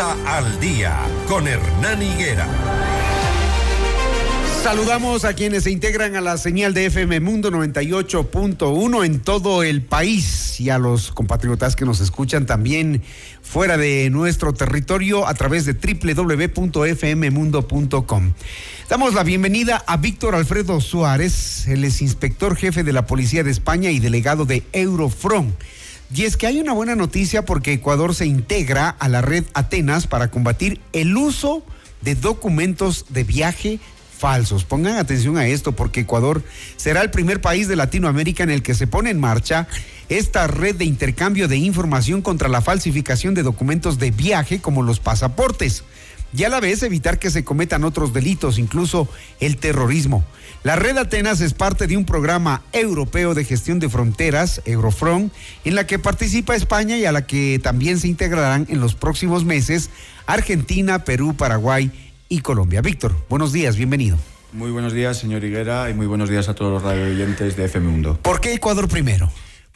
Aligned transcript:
Al 0.00 0.58
día 0.60 0.96
con 1.28 1.46
Hernán 1.46 2.02
Higuera. 2.02 2.48
Saludamos 4.62 5.26
a 5.26 5.34
quienes 5.34 5.64
se 5.64 5.70
integran 5.70 6.16
a 6.16 6.22
la 6.22 6.38
señal 6.38 6.72
de 6.72 6.86
FM 6.86 7.20
Mundo 7.20 7.50
98.1 7.50 9.04
en 9.04 9.20
todo 9.20 9.62
el 9.62 9.82
país 9.82 10.58
y 10.58 10.70
a 10.70 10.78
los 10.78 11.12
compatriotas 11.12 11.76
que 11.76 11.84
nos 11.84 12.00
escuchan 12.00 12.46
también 12.46 13.02
fuera 13.42 13.76
de 13.76 14.08
nuestro 14.08 14.54
territorio 14.54 15.28
a 15.28 15.34
través 15.34 15.66
de 15.66 15.74
www.fmmundo.com. 15.74 18.32
Damos 18.88 19.12
la 19.12 19.22
bienvenida 19.22 19.84
a 19.86 19.98
Víctor 19.98 20.34
Alfredo 20.34 20.80
Suárez, 20.80 21.68
el 21.68 21.84
es 21.84 22.00
inspector 22.00 22.56
jefe 22.56 22.84
de 22.84 22.94
la 22.94 23.04
Policía 23.04 23.44
de 23.44 23.50
España 23.50 23.90
y 23.90 23.98
delegado 23.98 24.46
de 24.46 24.62
Eurofront. 24.72 25.52
Y 26.12 26.24
es 26.24 26.36
que 26.36 26.46
hay 26.46 26.58
una 26.58 26.72
buena 26.72 26.96
noticia 26.96 27.44
porque 27.44 27.72
Ecuador 27.72 28.14
se 28.14 28.26
integra 28.26 28.88
a 28.88 29.08
la 29.08 29.22
red 29.22 29.44
Atenas 29.54 30.06
para 30.06 30.30
combatir 30.30 30.80
el 30.92 31.16
uso 31.16 31.62
de 32.00 32.16
documentos 32.16 33.06
de 33.10 33.22
viaje 33.22 33.78
falsos. 34.18 34.64
Pongan 34.64 34.98
atención 34.98 35.38
a 35.38 35.46
esto 35.46 35.72
porque 35.72 36.00
Ecuador 36.00 36.42
será 36.76 37.00
el 37.02 37.10
primer 37.10 37.40
país 37.40 37.68
de 37.68 37.76
Latinoamérica 37.76 38.42
en 38.42 38.50
el 38.50 38.62
que 38.62 38.74
se 38.74 38.86
pone 38.86 39.10
en 39.10 39.20
marcha 39.20 39.68
esta 40.08 40.46
red 40.46 40.74
de 40.74 40.84
intercambio 40.84 41.46
de 41.46 41.56
información 41.56 42.20
contra 42.20 42.48
la 42.48 42.60
falsificación 42.60 43.34
de 43.34 43.44
documentos 43.44 43.98
de 43.98 44.10
viaje 44.10 44.60
como 44.60 44.82
los 44.82 44.98
pasaportes 44.98 45.84
y 46.32 46.44
a 46.44 46.48
la 46.48 46.60
vez 46.60 46.82
evitar 46.82 47.18
que 47.18 47.30
se 47.30 47.44
cometan 47.44 47.84
otros 47.84 48.12
delitos, 48.12 48.58
incluso 48.58 49.08
el 49.40 49.56
terrorismo. 49.56 50.24
La 50.62 50.76
red 50.76 50.98
Atenas 50.98 51.40
es 51.40 51.54
parte 51.54 51.86
de 51.86 51.96
un 51.96 52.04
programa 52.04 52.62
europeo 52.72 53.34
de 53.34 53.44
gestión 53.44 53.78
de 53.78 53.88
fronteras, 53.88 54.60
Eurofront, 54.66 55.32
en 55.64 55.74
la 55.74 55.86
que 55.86 55.98
participa 55.98 56.54
España 56.54 56.98
y 56.98 57.06
a 57.06 57.12
la 57.12 57.26
que 57.26 57.58
también 57.62 57.98
se 57.98 58.08
integrarán 58.08 58.66
en 58.68 58.80
los 58.80 58.94
próximos 58.94 59.44
meses 59.44 59.90
Argentina, 60.26 61.04
Perú, 61.04 61.34
Paraguay 61.34 61.90
y 62.28 62.40
Colombia. 62.40 62.82
Víctor, 62.82 63.16
buenos 63.28 63.52
días, 63.52 63.76
bienvenido. 63.76 64.18
Muy 64.52 64.70
buenos 64.70 64.92
días, 64.92 65.16
señor 65.16 65.44
Higuera, 65.44 65.88
y 65.90 65.94
muy 65.94 66.06
buenos 66.06 66.28
días 66.28 66.48
a 66.48 66.54
todos 66.54 66.72
los 66.72 66.82
radio 66.82 67.04
oyentes 67.04 67.56
de 67.56 67.64
FM 67.64 67.88
Mundo. 67.88 68.18
¿Por 68.20 68.40
qué 68.40 68.52
Ecuador 68.52 68.88
primero? 68.88 69.30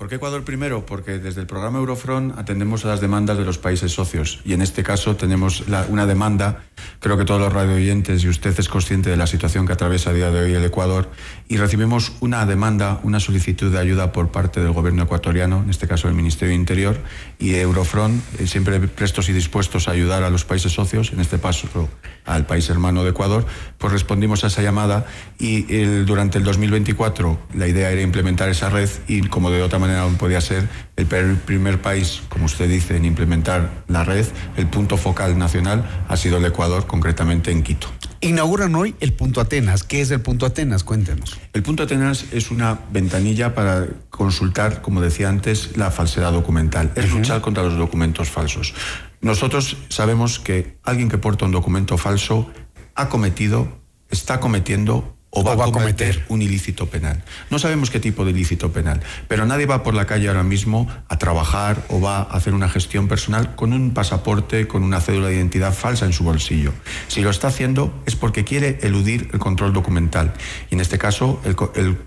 ¿Por 0.05 0.11
qué 0.11 0.17
Ecuador 0.17 0.45
primero? 0.45 0.85
Porque 0.85 1.19
desde 1.19 1.41
el 1.41 1.47
programa 1.47 1.79
Eurofront 1.79 2.39
atendemos 2.39 2.85
a 2.85 2.89
las 2.89 3.01
demandas 3.01 3.39
de 3.39 3.45
los 3.47 3.57
países 3.57 3.93
socios 3.93 4.43
y 4.45 4.53
en 4.53 4.61
este 4.61 4.83
caso 4.83 5.17
tenemos 5.17 5.65
una 5.89 6.05
demanda, 6.05 6.65
creo 7.05 7.19
que 7.19 7.27
todos 7.27 7.39
los 7.39 7.53
radio 7.53 7.75
oyentes 7.75 8.25
y 8.25 8.31
usted 8.31 8.59
es 8.59 8.67
consciente 8.71 9.11
de 9.11 9.19
la 9.19 9.27
situación 9.27 9.67
que 9.67 9.75
atraviesa 9.75 10.09
a 10.09 10.13
día 10.15 10.31
de 10.31 10.41
hoy 10.41 10.55
el 10.55 10.65
Ecuador 10.65 11.11
y 11.49 11.59
recibimos 11.59 12.13
una 12.21 12.47
demanda, 12.47 12.99
una 13.03 13.21
solicitud 13.21 13.71
de 13.71 13.79
ayuda 13.79 14.11
por 14.11 14.31
parte 14.31 14.61
del 14.61 14.73
gobierno 14.73 15.03
ecuatoriano, 15.03 15.63
en 15.63 15.69
este 15.69 15.87
caso 15.87 16.09
el 16.09 16.15
Ministerio 16.15 16.55
de 16.55 16.55
Interior 16.55 16.97
y 17.39 17.57
Eurofront, 17.57 18.23
eh, 18.41 18.47
siempre 18.47 18.81
prestos 18.81 19.29
y 19.29 19.35
dispuestos 19.35 19.87
a 19.87 19.91
ayudar 19.91 20.23
a 20.23 20.31
los 20.31 20.47
países 20.47 20.73
socios, 20.73 21.13
en 21.13 21.21
este 21.21 21.39
caso 21.39 21.91
al 22.25 22.47
país 22.47 22.71
hermano 22.71 23.05
de 23.05 23.11
Ecuador, 23.11 23.45
pues 23.77 23.93
respondimos 23.93 24.43
a 24.45 24.47
esa 24.47 24.63
llamada 24.63 25.05
y 25.39 25.61
durante 26.07 26.39
el 26.39 26.45
2024 26.45 27.39
la 27.53 27.69
idea 27.69 27.91
era 27.91 28.01
implementar 28.01 28.49
esa 28.49 28.71
red 28.71 28.89
y 29.09 29.21
como 29.29 29.51
de 29.51 29.61
otra 29.61 29.79
manera 29.79 30.07
podía 30.19 30.41
ser 30.41 30.67
el 30.97 31.37
primer 31.37 31.83
país, 31.83 32.23
como 32.29 32.45
usted 32.45 32.69
dice, 32.69 32.97
en 32.97 33.05
implementar 33.05 33.85
la 33.89 34.05
red, 34.05 34.27
el 34.57 34.67
punto 34.69 34.97
focal 34.97 35.37
nacional 35.37 35.85
ha 36.09 36.17
sido 36.17 36.39
el 36.39 36.45
Ecuador, 36.45 36.87
concretamente 36.87 37.51
en 37.51 37.63
Quito. 37.63 37.89
Inauguran 38.21 38.75
hoy 38.75 38.95
el 39.01 39.13
punto 39.13 39.41
Atenas. 39.41 39.83
¿Qué 39.83 40.01
es 40.01 40.11
el 40.11 40.21
punto 40.21 40.47
Atenas? 40.47 40.85
Cuéntenos. 40.85 41.39
El 41.53 41.63
punto 41.63 41.83
Atenas 41.83 42.27
es 42.33 42.51
una 42.51 42.79
ventanilla 42.91 43.55
para 43.55 43.87
consultar, 44.11 44.83
como 44.83 45.01
decía 45.01 45.29
antes, 45.29 45.77
la 45.77 45.91
falsedad 45.91 46.33
documental. 46.33 46.93
Es 46.95 47.11
luchar 47.11 47.41
contra 47.41 47.65
los 47.65 47.77
documentos 47.77 48.31
falsos. 48.31 48.75
Nosotros 49.21 49.77
sabemos 49.89 50.39
que 50.39 50.79
alguien 50.85 51.09
que 51.09 51.19
porta 51.19 51.45
un 51.45 51.53
documento 51.53 51.99
falso 51.99 52.51
ha 52.95 53.09
cometido, 53.09 53.81
está 54.11 54.39
cometiendo 54.39 55.17
o 55.35 55.43
va, 55.43 55.53
a 55.53 55.73
cometer 55.73 56.25
un 56.29 56.43
ilícito 56.43 56.87
penal. 56.87 57.23
No 57.51 57.59
sabemos 57.59 57.91
qué 57.91 58.01
tipo 58.01 58.25
de 58.25 58.31
ilícito 58.31 58.73
penal, 58.73 59.01
pero 59.29 59.47
nadie 59.47 59.67
va 59.67 59.83
por 59.83 59.95
la 59.95 60.07
calle 60.07 60.29
ahora 60.29 60.45
mismo 60.45 60.89
a 61.09 61.19
trabajar 61.19 61.85
o 61.89 62.01
va 62.01 62.19
a 62.19 62.23
hacer 62.23 62.55
una 62.55 62.69
gestión 62.69 63.09
personal 63.09 63.55
con 63.57 63.73
un 63.73 63.93
pasaporte, 63.93 64.69
con 64.69 64.83
una 64.85 65.01
cédula 65.01 65.29
de 65.29 65.37
identidad 65.37 65.75
falsa 65.75 66.07
en 66.07 66.13
su 66.13 66.25
bolsillo. 66.25 66.73
Si 67.09 67.21
lo 67.21 67.31
está 67.31 67.49
haciendo 67.49 67.93
es 68.07 68.15
porque 68.15 68.45
quiere 68.45 68.79
eludir 68.83 69.29
el 69.33 69.41
control 69.41 69.73
documental 69.73 70.33
y 70.71 70.75
en 70.75 70.81
este 70.81 70.99
caso 70.99 71.41
el, 71.45 71.57
el 71.75 71.99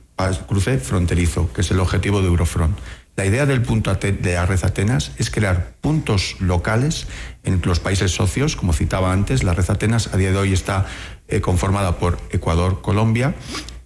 cruce 0.48 0.78
fronterizo, 0.80 1.52
que 1.54 1.62
es 1.62 1.72
el 1.72 1.80
objetivo 1.80 2.22
de 2.22 2.28
Eurofront. 2.28 2.78
La 3.18 3.26
idea 3.26 3.48
del 3.48 3.64
punto 3.64 3.96
de 3.96 4.34
la 4.34 4.46
red 4.46 4.64
Atenas 4.64 5.12
es 5.18 5.32
crear 5.32 5.72
puntos 5.82 6.36
locales 6.40 7.08
en 7.44 7.60
los 7.66 7.80
países 7.80 8.12
socios, 8.12 8.56
como 8.56 8.74
citaba 8.74 9.12
antes. 9.12 9.44
La 9.44 9.56
red 9.56 9.66
Atenas 9.68 10.14
a 10.14 10.18
día 10.18 10.32
de 10.32 10.38
hoy 10.38 10.54
está 10.54 10.86
eh, 11.28 11.42
conformada 11.42 11.98
por 11.98 12.20
Ecuador, 12.30 12.80
Colombia, 12.84 13.34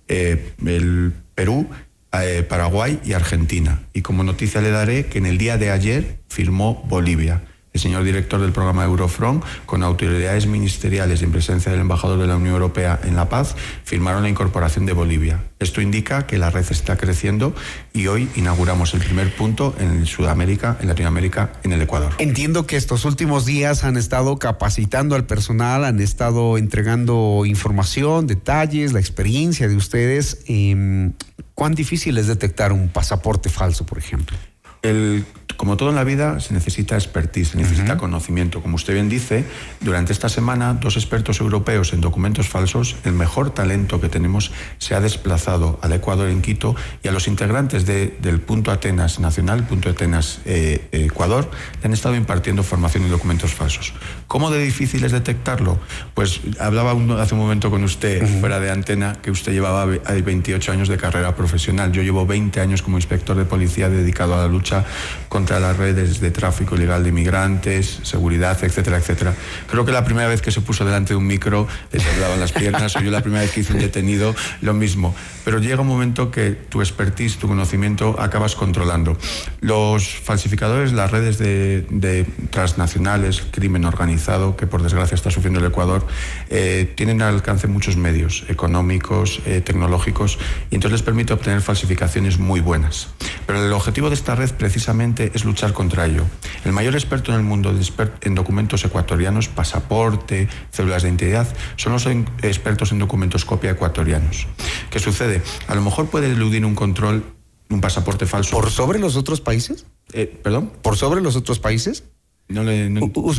eh, 0.09 0.53
el 0.66 1.14
Perú, 1.34 1.69
eh, 2.12 2.44
Paraguay 2.44 3.00
y 3.06 3.14
Argentina. 3.14 3.80
Y 3.94 4.02
como 4.02 4.25
noticia 4.25 4.59
le 4.59 4.69
daré 4.69 5.06
que 5.06 5.19
en 5.19 5.25
el 5.25 5.38
día 5.38 5.58
de 5.58 5.72
ayer 5.72 6.19
firmó 6.28 6.84
Bolivia 6.90 7.42
el 7.73 7.79
señor 7.79 8.03
director 8.03 8.41
del 8.41 8.51
programa 8.51 8.83
Eurofront, 8.83 9.43
con 9.65 9.83
autoridades 9.83 10.45
ministeriales 10.45 11.21
y 11.21 11.25
en 11.25 11.31
presencia 11.31 11.71
del 11.71 11.81
embajador 11.81 12.19
de 12.19 12.27
la 12.27 12.35
Unión 12.35 12.53
Europea 12.53 12.99
en 13.03 13.15
La 13.15 13.29
Paz, 13.29 13.55
firmaron 13.85 14.23
la 14.23 14.29
incorporación 14.29 14.85
de 14.85 14.93
Bolivia. 14.93 15.43
Esto 15.59 15.79
indica 15.81 16.27
que 16.27 16.37
la 16.37 16.49
red 16.49 16.65
está 16.69 16.97
creciendo 16.97 17.55
y 17.93 18.07
hoy 18.07 18.29
inauguramos 18.35 18.93
el 18.93 18.99
primer 18.99 19.33
punto 19.35 19.73
en 19.79 20.05
Sudamérica, 20.05 20.77
en 20.81 20.87
Latinoamérica, 20.87 21.53
en 21.63 21.71
el 21.71 21.81
Ecuador. 21.81 22.13
Entiendo 22.17 22.67
que 22.67 22.75
estos 22.75 23.05
últimos 23.05 23.45
días 23.45 23.83
han 23.83 23.95
estado 23.95 24.38
capacitando 24.38 25.15
al 25.15 25.25
personal, 25.25 25.85
han 25.85 25.99
estado 26.01 26.57
entregando 26.57 27.43
información, 27.45 28.27
detalles, 28.27 28.91
la 28.91 28.99
experiencia 28.99 29.67
de 29.67 29.75
ustedes. 29.75 30.43
Em, 30.47 31.13
¿Cuán 31.53 31.75
difícil 31.75 32.17
es 32.17 32.27
detectar 32.27 32.73
un 32.73 32.89
pasaporte 32.89 33.49
falso, 33.49 33.85
por 33.85 33.97
ejemplo? 33.97 34.35
El 34.81 35.25
como 35.61 35.77
todo 35.77 35.89
en 35.89 35.95
la 35.95 36.03
vida, 36.03 36.39
se 36.39 36.55
necesita 36.55 36.95
expertise, 36.95 37.49
se 37.49 37.57
necesita 37.57 37.95
conocimiento. 37.95 38.63
Como 38.63 38.77
usted 38.77 38.95
bien 38.95 39.09
dice, 39.09 39.45
durante 39.79 40.11
esta 40.11 40.27
semana, 40.27 40.73
dos 40.73 40.95
expertos 40.95 41.39
europeos 41.39 41.94
en 41.94 42.01
documentos 42.01 42.49
falsos, 42.49 42.95
el 43.03 43.13
mejor 43.13 43.51
talento 43.51 44.01
que 44.01 44.09
tenemos, 44.09 44.51
se 44.79 44.95
ha 44.95 45.01
desplazado 45.01 45.77
al 45.83 45.94
Ecuador 45.94 46.29
en 46.29 46.41
Quito 46.41 46.75
y 47.03 47.09
a 47.09 47.11
los 47.11 47.27
integrantes 47.27 47.85
del 47.85 48.41
Punto 48.41 48.71
Atenas 48.71 49.19
Nacional, 49.19 49.67
Punto 49.67 49.91
Atenas 49.91 50.39
eh, 50.45 50.88
Ecuador, 50.94 51.51
le 51.79 51.85
han 51.85 51.94
estado 51.94 52.16
impartiendo 52.16 52.63
formación 52.63 53.03
en 53.03 53.11
documentos 53.11 53.53
falsos. 53.53 53.94
¿Cómo 54.31 54.50
de 54.50 54.64
difícil 54.64 55.03
es 55.03 55.12
detectarlo? 55.12 55.78
Pues 56.14 56.40
hablaba 56.58 56.92
hace 57.22 57.34
un 57.34 57.42
momento 57.42 57.69
con 57.69 57.84
usted, 57.84 58.25
fuera 58.40 58.62
de 58.62 58.72
antena, 58.72 59.18
que 59.22 59.30
usted 59.30 59.52
llevaba 59.52 59.86
28 59.86 60.72
años 60.72 60.88
de 60.88 60.96
carrera 60.96 61.36
profesional. 61.36 61.92
Yo 61.92 62.02
llevo 62.02 62.25
20 62.25 62.62
años 62.62 62.81
como 62.81 62.97
inspector 62.97 63.36
de 63.36 63.44
policía 63.44 63.90
dedicado 63.90 64.34
a 64.36 64.38
la 64.38 64.47
lucha 64.47 64.86
contra 65.28 65.59
las 65.59 65.75
redes 65.75 66.22
de 66.22 66.31
tráfico 66.31 66.78
ilegal 66.78 67.03
de 67.03 67.09
inmigrantes, 67.09 68.00
seguridad, 68.03 68.58
etcétera, 68.64 69.00
etcétera. 69.00 69.34
Creo 69.69 69.84
que 69.84 69.92
la 69.92 70.06
primera 70.06 70.30
vez 70.30 70.42
que 70.42 70.52
se 70.52 70.62
puso 70.62 70.86
delante 70.86 71.09
de 71.09 71.18
un 71.18 71.28
micro 71.28 71.68
le 71.92 72.00
temblaban 72.00 72.40
las 72.40 72.53
piernas, 72.53 72.96
o 72.96 73.02
yo 73.02 73.12
la 73.12 73.19
primera 73.19 73.42
vez 73.42 73.52
que 73.52 73.59
hice 73.59 73.74
un 73.74 73.80
detenido, 73.80 74.34
lo 74.62 74.74
mismo. 74.74 75.13
Pero 75.44 75.59
llega 75.59 75.81
un 75.81 75.88
momento 75.88 76.31
que 76.31 76.52
tu 76.52 76.80
expertise, 76.80 77.38
tu 77.38 77.50
conocimiento, 77.50 78.16
acabas 78.18 78.56
controlando. 78.56 79.18
Los 79.59 80.08
falsificadores, 80.08 80.94
las 80.94 81.12
redes 81.12 81.38
de, 81.38 82.25
transnacionales, 82.50 83.44
crimen 83.52 83.84
organizado, 83.84 84.20
que 84.55 84.67
por 84.67 84.83
desgracia 84.83 85.15
está 85.15 85.31
sufriendo 85.31 85.59
el 85.59 85.65
Ecuador, 85.65 86.05
eh, 86.49 86.91
tienen 86.95 87.21
al 87.21 87.35
alcance 87.35 87.67
muchos 87.67 87.97
medios 87.97 88.45
económicos, 88.47 89.41
eh, 89.45 89.61
tecnológicos, 89.61 90.37
y 90.69 90.75
entonces 90.75 90.99
les 90.99 91.01
permite 91.01 91.33
obtener 91.33 91.61
falsificaciones 91.61 92.37
muy 92.37 92.59
buenas. 92.59 93.09
Pero 93.45 93.65
el 93.65 93.73
objetivo 93.73 94.09
de 94.09 94.15
esta 94.15 94.35
red 94.35 94.51
precisamente 94.51 95.31
es 95.33 95.43
luchar 95.43 95.73
contra 95.73 96.05
ello. 96.05 96.23
El 96.63 96.71
mayor 96.71 96.93
experto 96.93 97.31
en 97.31 97.37
el 97.37 97.43
mundo 97.43 97.73
en 98.21 98.35
documentos 98.35 98.85
ecuatorianos, 98.85 99.47
pasaporte, 99.47 100.47
células 100.71 101.03
de 101.03 101.09
identidad, 101.09 101.47
son 101.75 101.94
los 101.94 102.06
expertos 102.41 102.91
en 102.91 103.00
documentos 103.00 103.45
copia 103.45 103.71
ecuatorianos. 103.71 104.47
¿Qué 104.89 105.00
sucede? 105.00 105.41
A 105.67 105.75
lo 105.75 105.81
mejor 105.81 106.07
puede 106.09 106.27
eludir 106.27 106.65
un 106.65 106.75
control 106.75 107.24
un 107.71 107.81
pasaporte 107.81 108.25
falso. 108.25 108.51
¿Por 108.51 108.69
sobre 108.69 109.00
los 109.00 109.15
otros 109.15 109.41
países? 109.41 109.85
Eh, 110.13 110.39
¿Perdón? 110.44 110.71
¿Por 110.81 110.97
sobre 110.97 111.21
los 111.21 111.35
otros 111.35 111.59
países? 111.59 112.03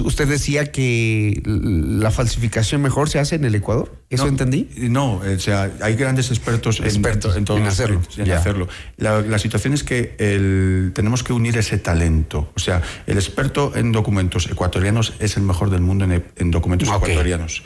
Usted 0.05 0.29
decía 0.29 0.73
que 0.73 1.43
la 1.45 2.11
falsificación 2.11 2.83
mejor 2.83 3.09
se 3.09 3.19
hace 3.19 3.37
en 3.37 3.45
el 3.45 3.55
Ecuador. 3.55 3.95
¿Eso 4.11 4.27
entendí? 4.27 4.69
No, 4.77 5.17
o 5.17 5.39
sea, 5.39 5.71
hay 5.81 5.95
grandes 5.95 6.31
expertos, 6.31 6.81
expertos 6.81 7.37
en, 7.37 7.45
en, 7.49 7.67
hacerlo. 7.67 8.01
hacerlo. 8.35 8.69
La, 8.99 9.39
situación 9.39 9.75
es 9.75 9.85
que 9.85 10.91
tenemos 10.95 11.23
que 11.23 11.33
unir 11.33 11.57
ese 11.57 11.79
talento. 11.79 12.51
O 12.55 12.61
sea, 12.61 12.83
el 13.07 13.17
experto 13.17 13.73
en 13.75 13.93
documentos 13.93 14.49
ecuatorianos 14.51 15.15
es 15.19 15.37
el 15.37 15.43
mejor 15.43 15.71
del 15.71 15.81
mundo 15.81 16.05
en, 16.05 16.51
documentos 16.51 16.89
ecuatorianos. 16.89 17.63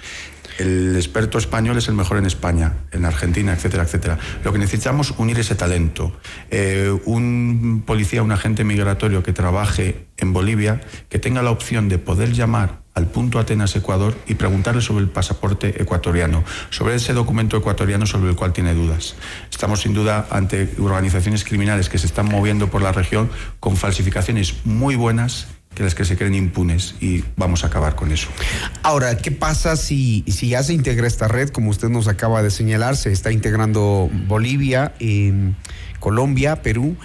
El 0.58 0.96
experto 0.96 1.38
español 1.38 1.76
es 1.78 1.88
el 1.88 1.94
mejor 1.94 2.18
en 2.18 2.26
España, 2.26 2.74
en 2.92 3.04
Argentina, 3.04 3.52
etcétera, 3.52 3.84
etcétera. 3.84 4.18
Lo 4.44 4.52
que 4.52 4.58
necesitamos 4.58 5.10
es 5.10 5.18
unir 5.18 5.38
ese 5.38 5.54
talento. 5.54 6.12
Eh, 6.50 6.96
un 7.04 7.82
policía, 7.86 8.22
un 8.22 8.32
agente 8.32 8.64
migratorio 8.64 9.22
que 9.22 9.32
trabaje 9.32 10.06
en 10.16 10.32
Bolivia, 10.32 10.80
que 11.08 11.18
tenga 11.18 11.42
la 11.42 11.50
opción 11.50 11.88
de 11.88 11.98
poder 11.98 12.32
llamar 12.32 12.86
al 12.94 13.08
punto 13.08 13.38
Atenas 13.38 13.76
Ecuador 13.76 14.16
y 14.26 14.34
preguntarle 14.34 14.80
sobre 14.80 15.04
el 15.04 15.10
pasaporte 15.10 15.82
ecuatoriano, 15.82 16.44
sobre 16.70 16.94
ese 16.94 17.12
documento 17.12 17.58
ecuatoriano 17.58 18.06
sobre 18.06 18.30
el 18.30 18.36
cual 18.36 18.54
tiene 18.54 18.72
dudas. 18.72 19.16
Estamos 19.50 19.82
sin 19.82 19.92
duda 19.92 20.26
ante 20.30 20.72
organizaciones 20.80 21.44
criminales 21.44 21.90
que 21.90 21.98
se 21.98 22.06
están 22.06 22.26
moviendo 22.26 22.70
por 22.70 22.80
la 22.80 22.92
región 22.92 23.28
con 23.60 23.76
falsificaciones 23.76 24.64
muy 24.64 24.96
buenas 24.96 25.48
que 25.76 25.84
las 25.84 25.94
que 25.94 26.06
se 26.06 26.16
creen 26.16 26.34
impunes 26.34 26.94
y 27.00 27.22
vamos 27.36 27.62
a 27.62 27.66
acabar 27.66 27.94
con 27.94 28.10
eso. 28.10 28.28
Ahora, 28.82 29.18
¿qué 29.18 29.30
pasa 29.30 29.76
si, 29.76 30.24
si 30.26 30.48
ya 30.48 30.62
se 30.62 30.72
integra 30.72 31.06
esta 31.06 31.28
red, 31.28 31.50
como 31.50 31.68
usted 31.68 31.90
nos 31.90 32.08
acaba 32.08 32.42
de 32.42 32.50
señalar, 32.50 32.96
se 32.96 33.12
está 33.12 33.30
integrando 33.30 34.10
Bolivia, 34.26 34.94
Colombia, 36.00 36.62
Perú? 36.62 36.96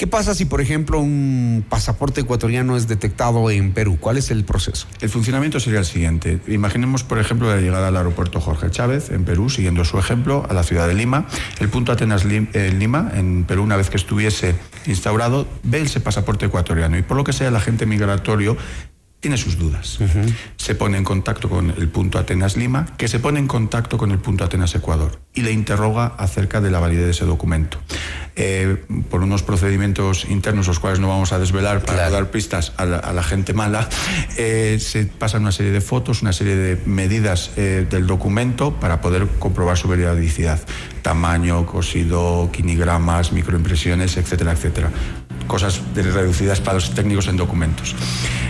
¿Qué 0.00 0.06
pasa 0.06 0.34
si, 0.34 0.46
por 0.46 0.62
ejemplo, 0.62 0.98
un 0.98 1.62
pasaporte 1.68 2.22
ecuatoriano 2.22 2.74
es 2.74 2.88
detectado 2.88 3.50
en 3.50 3.74
Perú? 3.74 3.98
¿Cuál 4.00 4.16
es 4.16 4.30
el 4.30 4.44
proceso? 4.44 4.86
El 5.02 5.10
funcionamiento 5.10 5.60
sería 5.60 5.80
el 5.80 5.84
siguiente. 5.84 6.40
Imaginemos, 6.48 7.04
por 7.04 7.18
ejemplo, 7.18 7.54
la 7.54 7.60
llegada 7.60 7.88
al 7.88 7.98
aeropuerto 7.98 8.40
Jorge 8.40 8.70
Chávez 8.70 9.10
en 9.10 9.26
Perú, 9.26 9.50
siguiendo 9.50 9.84
su 9.84 9.98
ejemplo, 9.98 10.46
a 10.48 10.54
la 10.54 10.62
ciudad 10.62 10.88
de 10.88 10.94
Lima. 10.94 11.26
El 11.58 11.68
punto 11.68 11.92
Atenas 11.92 12.24
eh, 12.24 12.74
Lima, 12.78 13.12
en 13.12 13.44
Perú, 13.44 13.62
una 13.62 13.76
vez 13.76 13.90
que 13.90 13.98
estuviese 13.98 14.54
instaurado, 14.86 15.46
ve 15.64 15.82
ese 15.82 16.00
pasaporte 16.00 16.46
ecuatoriano 16.46 16.96
y 16.96 17.02
por 17.02 17.18
lo 17.18 17.24
que 17.24 17.34
sea 17.34 17.48
el 17.48 17.56
agente 17.56 17.84
migratorio 17.84 18.56
tiene 19.20 19.36
sus 19.36 19.58
dudas. 19.58 19.98
Se 20.56 20.74
pone 20.74 20.96
en 20.96 21.04
contacto 21.04 21.48
con 21.48 21.70
el 21.70 21.88
punto 21.88 22.18
Atenas 22.18 22.56
Lima, 22.56 22.86
que 22.96 23.06
se 23.06 23.18
pone 23.18 23.38
en 23.38 23.46
contacto 23.46 23.98
con 23.98 24.10
el 24.10 24.18
punto 24.18 24.44
Atenas 24.44 24.74
Ecuador 24.74 25.20
y 25.34 25.42
le 25.42 25.52
interroga 25.52 26.06
acerca 26.18 26.60
de 26.60 26.70
la 26.70 26.80
validez 26.80 27.04
de 27.04 27.10
ese 27.10 27.24
documento. 27.26 27.78
Eh, 28.36 28.82
por 29.10 29.22
unos 29.22 29.42
procedimientos 29.42 30.24
internos, 30.30 30.66
los 30.66 30.78
cuales 30.78 31.00
no 31.00 31.08
vamos 31.08 31.32
a 31.32 31.38
desvelar 31.38 31.84
para 31.84 32.08
dar 32.08 32.30
pistas 32.30 32.72
a 32.78 32.86
la, 32.86 33.22
gente 33.22 33.52
mala, 33.52 33.88
eh, 34.38 34.78
se 34.80 35.04
pasan 35.04 35.42
una 35.42 35.52
serie 35.52 35.72
de 35.72 35.82
fotos, 35.82 36.22
una 36.22 36.32
serie 36.32 36.56
de 36.56 36.80
medidas 36.86 37.50
eh, 37.56 37.86
del 37.88 38.06
documento 38.06 38.72
para 38.80 39.02
poder 39.02 39.26
comprobar 39.38 39.76
su 39.76 39.88
veridicidad. 39.88 40.60
Tamaño, 41.02 41.66
cosido, 41.66 42.48
quinigramas, 42.52 43.32
microimpresiones, 43.32 44.16
etcétera, 44.16 44.52
etcétera. 44.52 44.90
Cosas 45.50 45.82
reducidas 45.96 46.60
para 46.60 46.74
los 46.74 46.94
técnicos 46.94 47.26
en 47.26 47.36
documentos. 47.36 47.96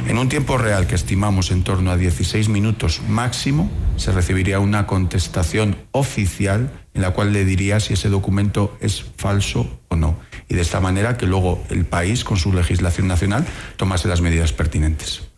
En 0.06 0.18
un 0.18 0.28
tiempo 0.28 0.58
real 0.58 0.86
que 0.86 0.96
estimamos 0.96 1.50
en 1.50 1.64
torno 1.64 1.90
a 1.90 1.96
16 1.96 2.50
minutos 2.50 3.00
máximo, 3.08 3.70
se 3.96 4.12
recibiría 4.12 4.60
una 4.60 4.86
contestación 4.86 5.76
oficial 5.92 6.70
en 6.92 7.00
la 7.00 7.12
cual 7.12 7.32
le 7.32 7.46
diría 7.46 7.80
si 7.80 7.94
ese 7.94 8.10
documento 8.10 8.76
es 8.82 9.02
falso 9.16 9.80
o 9.88 9.96
no. 9.96 10.18
Y 10.46 10.56
de 10.56 10.60
esta 10.60 10.80
manera 10.80 11.16
que 11.16 11.24
luego 11.24 11.64
el 11.70 11.86
país, 11.86 12.22
con 12.22 12.36
su 12.36 12.52
legislación 12.52 13.08
nacional, 13.08 13.46
tomase 13.78 14.06
las 14.06 14.20
medidas 14.20 14.52
pertinentes. 14.52 15.29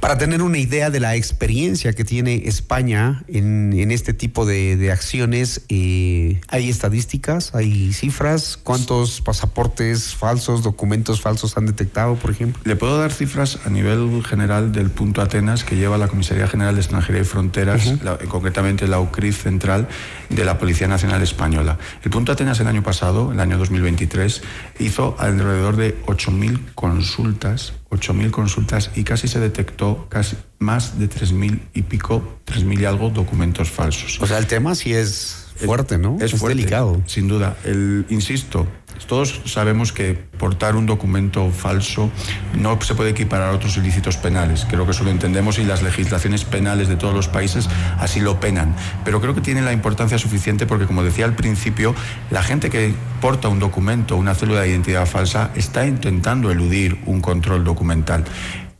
Para 0.00 0.16
tener 0.16 0.42
una 0.42 0.58
idea 0.58 0.90
de 0.90 1.00
la 1.00 1.16
experiencia 1.16 1.92
que 1.92 2.04
tiene 2.04 2.42
España 2.46 3.24
en, 3.28 3.90
este 3.90 4.14
tipo 4.14 4.46
de, 4.46 4.90
acciones, 4.92 5.62
eh, 5.68 6.40
¿hay 6.48 6.68
estadísticas, 6.68 7.54
hay 7.54 7.92
cifras? 7.92 8.56
¿Cuántos 8.56 9.20
pasaportes 9.20 10.14
falsos, 10.14 10.62
documentos 10.62 11.20
falsos 11.20 11.56
han 11.56 11.66
detectado, 11.66 12.14
por 12.16 12.30
ejemplo? 12.30 12.60
Le 12.64 12.76
puedo 12.76 12.98
dar 12.98 13.12
cifras 13.12 13.58
a 13.64 13.70
nivel 13.70 14.22
general 14.24 14.72
del 14.72 14.90
punto 14.90 15.20
Atenas 15.20 15.64
que 15.64 15.76
lleva 15.76 15.98
la 15.98 16.08
Comisaría 16.08 16.48
General 16.48 16.74
de 16.74 16.80
Extranjería 16.80 17.22
y 17.22 17.24
Fronteras, 17.24 17.94
concretamente 18.28 18.86
la 18.86 19.00
UCRIF 19.00 19.42
central 19.42 19.88
de 20.28 20.44
la 20.44 20.58
Policía 20.58 20.88
Nacional 20.88 21.22
Española. 21.22 21.78
El 22.02 22.10
punto 22.10 22.32
Atenas 22.32 22.60
el 22.60 22.66
año 22.66 22.82
pasado, 22.82 23.32
el 23.32 23.40
año 23.40 23.58
2023, 23.58 24.42
hizo 24.78 25.16
alrededor 25.18 25.76
de 25.76 26.00
8.000 26.04 26.74
consultas 26.74 27.72
8.000 27.90 28.30
consultas 28.30 28.90
y 28.94 29.04
casi 29.04 29.28
se 29.28 29.40
detectó 29.40 30.06
casi 30.08 30.36
más 30.58 30.98
de 30.98 31.08
3.000 31.08 31.60
y 31.74 31.82
pico, 31.82 32.38
3.000 32.46 32.80
y 32.80 32.84
algo 32.84 33.10
documentos 33.10 33.70
falsos. 33.70 34.20
O 34.20 34.26
sea, 34.26 34.38
el 34.38 34.46
tema 34.46 34.74
sí 34.74 34.92
es 34.92 35.48
fuerte, 35.56 35.98
¿no? 35.98 36.18
Es, 36.20 36.40
delicado. 36.40 37.02
Sin 37.06 37.28
duda. 37.28 37.56
El, 37.64 38.06
insisto, 38.10 38.66
todos 39.06 39.40
sabemos 39.46 39.92
que 39.92 40.14
portar 40.14 40.76
un 40.76 40.86
documento 40.86 41.50
falso 41.50 42.10
no 42.54 42.78
se 42.80 42.94
puede 42.94 43.10
equiparar 43.10 43.48
a 43.48 43.52
otros 43.52 43.76
ilícitos 43.76 44.16
penales. 44.18 44.66
Creo 44.68 44.84
que 44.84 44.90
eso 44.92 45.02
lo 45.02 45.10
entendemos 45.10 45.58
y 45.58 45.64
las 45.64 45.82
legislaciones 45.82 46.44
penales 46.44 46.88
de 46.88 46.96
todos 46.96 47.14
los 47.14 47.28
países 47.28 47.68
así 47.98 48.20
lo 48.20 48.38
penan. 48.38 48.74
Pero 49.04 49.20
creo 49.20 49.34
que 49.34 49.40
tiene 49.40 49.62
la 49.62 49.72
importancia 49.72 50.18
suficiente 50.18 50.66
porque, 50.66 50.86
como 50.86 51.02
decía 51.02 51.24
al 51.24 51.34
principio, 51.34 51.94
la 52.30 52.42
gente 52.42 52.70
que 52.70 52.94
porta 53.20 53.48
un 53.48 53.58
documento, 53.58 54.16
una 54.16 54.34
célula 54.34 54.60
de 54.60 54.70
identidad 54.70 55.06
falsa, 55.06 55.50
está 55.54 55.86
intentando 55.86 56.50
eludir 56.50 56.98
un 57.06 57.20
control 57.20 57.64
documental 57.64 58.24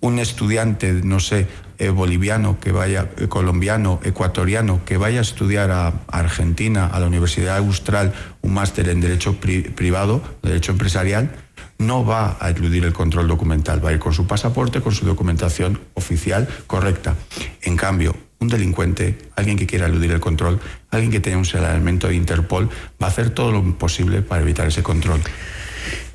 un 0.01 0.21
estudiante, 0.21 0.93
no 0.93 1.19
sé, 1.19 1.49
eh, 1.79 1.91
boliviano 1.91 2.59
que 2.61 2.73
vaya, 2.73 3.11
eh, 3.17 3.29
colombiano, 3.29 4.01
ecuatoriano, 4.03 4.85
que 4.85 4.97
vaya 4.97 5.21
a 5.21 5.23
estudiar 5.23 5.71
a 5.71 5.93
Argentina, 6.09 6.87
a 6.87 7.01
la 7.01 7.07
Universidad 7.07 7.57
Austral, 7.59 8.13
un 8.43 8.55
máster 8.55 8.89
en 8.89 9.01
Derecho 9.01 9.37
Privado, 9.41 10.23
Derecho 10.43 10.73
Empresarial, 10.73 11.31
no 11.79 12.05
va 12.05 12.37
a 12.41 12.51
eludir 12.51 12.85
el 12.85 12.93
control 12.93 13.29
documental, 13.29 13.85
va 13.85 13.91
a 13.91 13.93
ir 13.93 13.99
con 13.99 14.13
su 14.13 14.27
pasaporte, 14.27 14.81
con 14.81 14.93
su 14.93 15.07
documentación 15.07 15.81
oficial 15.95 16.49
correcta. 16.67 17.15
En 17.63 17.77
cambio, 17.77 18.17
un 18.41 18.49
delincuente, 18.49 19.19
alguien 19.37 19.57
que 19.57 19.67
quiera 19.67 19.87
eludir 19.87 20.11
el 20.13 20.21
control, 20.21 20.61
alguien 20.91 21.11
que 21.11 21.21
tenga 21.21 21.39
un 21.39 21.45
señalamiento 21.45 22.09
de 22.09 22.15
Interpol, 22.15 22.69
va 23.01 23.07
a 23.07 23.11
hacer 23.11 23.31
todo 23.31 23.53
lo 23.53 23.79
posible 23.79 24.23
para 24.23 24.43
evitar 24.43 24.67
ese 24.67 24.83
control. 24.83 25.21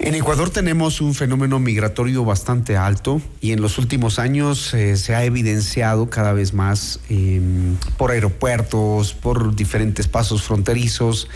En 0.03 0.15
Ecuador 0.15 0.49
tenemos 0.49 0.99
un 0.99 1.13
fenómeno 1.13 1.59
migratorio 1.59 2.25
bastante 2.25 2.75
alto 2.75 3.21
y 3.39 3.53
en 3.53 3.61
los 3.61 3.77
últimos 3.77 4.19
años 4.19 4.73
eh, 4.73 4.97
se 4.97 5.15
ha 5.15 5.23
evidenciado 5.23 6.09
cada 6.09 6.33
vez 6.33 6.53
más 6.53 6.99
em, 7.09 7.77
por 7.95 8.11
aeropuertos, 8.11 9.13
por 9.13 9.55
diferentes 9.55 10.09
pasos 10.09 10.43
fronterizos. 10.43 11.29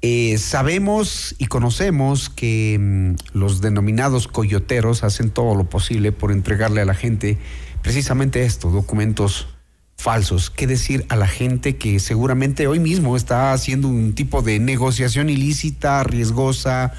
Eh, 0.00 0.38
sabemos 0.38 1.34
y 1.38 1.46
conocemos 1.46 2.30
que 2.30 2.74
em, 2.74 3.16
los 3.32 3.60
denominados 3.60 4.28
coyoteros 4.28 5.02
hacen 5.02 5.30
todo 5.30 5.56
lo 5.56 5.64
posible 5.68 6.12
por 6.12 6.30
entregarle 6.30 6.82
a 6.82 6.84
la 6.84 6.94
gente 6.94 7.36
precisamente 7.82 8.44
esto, 8.44 8.70
documentos 8.70 9.48
falsos. 9.96 10.50
¿Qué 10.50 10.68
decir 10.68 11.04
a 11.08 11.16
la 11.16 11.26
gente 11.26 11.78
que 11.78 11.98
seguramente 11.98 12.68
hoy 12.68 12.78
mismo 12.78 13.16
está 13.16 13.52
haciendo 13.52 13.88
un 13.88 14.14
tipo 14.14 14.40
de 14.40 14.60
negociación 14.60 15.30
ilícita, 15.30 16.04
riesgosa? 16.04 16.92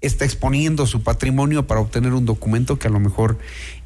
Está 0.00 0.24
exponiendo 0.24 0.86
su 0.86 1.02
patrimonio 1.02 1.66
para 1.66 1.80
obtener 1.80 2.12
un 2.12 2.24
documento 2.24 2.78
que 2.78 2.88
a 2.88 2.90
lo 2.90 3.00
mejor 3.00 3.38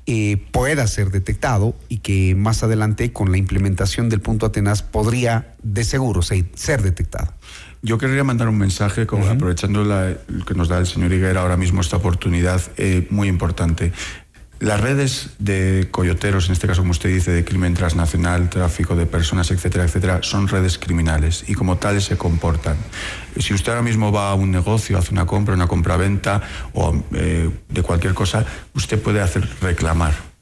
eh, 0.07 0.37
pueda 0.53 0.87
ser 0.87 1.11
detectado 1.11 1.75
y 1.89 1.99
que 1.99 2.35
más 2.35 2.63
adelante 2.63 3.13
con 3.13 3.31
la 3.31 3.39
implementación 3.39 4.09
del 4.09 4.21
punto 4.21 4.47
Atenas 4.47 4.83
podría 4.83 5.55
de 5.63 5.83
seguro 5.85 6.23
ser, 6.23 6.83
detectado. 6.83 7.33
Yo 7.83 7.99
querría 7.99 8.25
mandar 8.25 8.49
un 8.49 8.57
mensaje, 8.59 9.03
aprovechando 9.03 9.85
la, 9.85 10.15
que 10.47 10.55
nos 10.55 10.69
da 10.69 10.79
el 10.79 10.87
señor 10.87 11.13
Higuera 11.13 11.43
ahora 11.43 11.57
mismo 11.57 11.81
esta 11.81 11.97
oportunidad 11.97 12.61
eh, 12.77 13.07
muy 13.11 13.29
importante. 13.29 13.93
Las 14.65 14.81
redes 14.81 15.29
de 15.39 15.89
coyoteros, 15.91 16.47
en 16.47 16.53
este 16.53 16.67
caso 16.67 16.81
como 16.81 16.93
usted 16.93 17.11
dice, 17.11 17.31
de 17.31 17.45
crimen 17.45 17.75
transnacional, 17.75 18.49
tráfico 18.49 18.97
de 18.97 19.05
personas, 19.05 19.51
etcétera, 19.51 19.85
etcétera, 19.85 20.21
son 20.23 20.49
redes 20.49 20.79
criminales 20.79 21.45
y 21.47 21.53
como 21.53 21.77
tales 21.77 22.05
se 22.05 22.17
comportan. 22.17 22.79
Si 23.39 23.53
usted 23.53 23.73
ahora 23.73 23.83
mismo 23.83 24.11
va 24.11 24.31
a 24.31 24.35
un 24.35 24.51
negocio, 24.51 24.97
hace 24.97 25.13
una 25.13 25.27
compra, 25.27 25.53
una 25.53 25.67
compra-venta 25.67 26.41
o 26.73 26.95
eh, 27.13 27.51
de 27.69 27.83
cualquier 27.83 28.15
cosa, 28.15 28.47
usted 28.73 28.99
puede 29.03 29.21
hacer 29.21 29.47
reclamar 29.61 30.34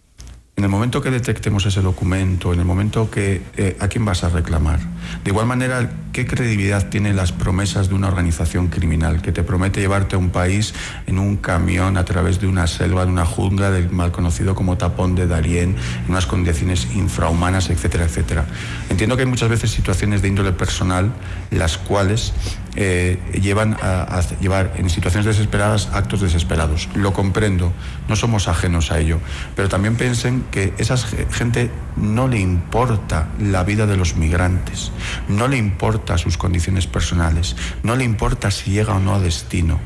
en 0.54 0.64
el 0.64 0.70
momento 0.70 1.00
que 1.00 1.10
detectemos 1.10 1.64
ese 1.64 1.80
documento, 1.80 2.52
en 2.52 2.60
el 2.60 2.66
momento 2.66 3.10
que 3.10 3.42
eh, 3.56 3.76
a 3.80 3.88
quién 3.88 4.04
vas 4.04 4.22
a 4.22 4.28
reclamar. 4.28 4.80
De 5.24 5.30
igual 5.30 5.46
manera, 5.46 5.90
¿qué 6.12 6.26
credibilidad 6.26 6.90
tienen 6.90 7.16
las 7.16 7.32
promesas 7.32 7.88
de 7.88 7.94
una 7.94 8.08
organización 8.08 8.68
criminal 8.68 9.22
que 9.22 9.32
te 9.32 9.42
promete 9.42 9.80
llevarte 9.80 10.14
a 10.14 10.18
un 10.18 10.28
país 10.28 10.74
en 11.06 11.18
un 11.18 11.38
camión 11.38 11.96
a 11.96 12.04
través 12.04 12.38
de 12.38 12.48
una 12.48 12.66
selva, 12.66 13.06
de 13.06 13.10
una 13.10 13.24
jungla 13.24 13.70
del 13.70 13.88
mal 13.90 14.12
conocido 14.12 14.54
como 14.54 14.76
tapón 14.76 15.14
de 15.14 15.26
Darién, 15.26 15.74
en 16.04 16.10
unas 16.10 16.26
condiciones 16.26 16.86
infrahumanas, 16.94 17.70
etcétera, 17.70 18.04
etcétera? 18.04 18.44
Entiendo 18.90 19.16
que 19.16 19.22
hay 19.22 19.28
muchas 19.28 19.48
veces 19.48 19.70
situaciones 19.70 20.20
de 20.20 20.28
índole 20.28 20.52
personal 20.52 21.12
las 21.50 21.78
cuales 21.78 22.34
eh, 22.74 23.18
llevan 23.38 23.76
a, 23.82 24.20
llevar 24.40 24.72
en 24.76 24.88
situaciones 24.88 25.26
desesperadas 25.26 25.90
actos 25.92 26.22
desesperados. 26.22 26.88
Lo 26.94 27.12
comprendo, 27.12 27.72
no 28.08 28.16
somos 28.16 28.48
ajenos 28.48 28.90
a 28.90 28.98
ello, 28.98 29.18
pero 29.54 29.68
también 29.68 29.96
piensen 29.96 30.44
que 30.52 30.74
esa 30.78 30.96
gente 30.96 31.70
no 31.96 32.28
le 32.28 32.38
importa 32.38 33.30
la 33.40 33.64
vida 33.64 33.86
de 33.86 33.96
los 33.96 34.14
migrantes, 34.14 34.92
no 35.26 35.48
le 35.48 35.56
importa 35.56 36.18
sus 36.18 36.38
condiciones 36.38 36.86
personales, 36.86 37.56
no 37.82 37.96
le 37.96 38.04
importa 38.04 38.52
si 38.52 38.70
llega 38.70 38.94
o 38.94 39.00
no 39.00 39.14
a 39.16 39.18
destino. 39.18 39.80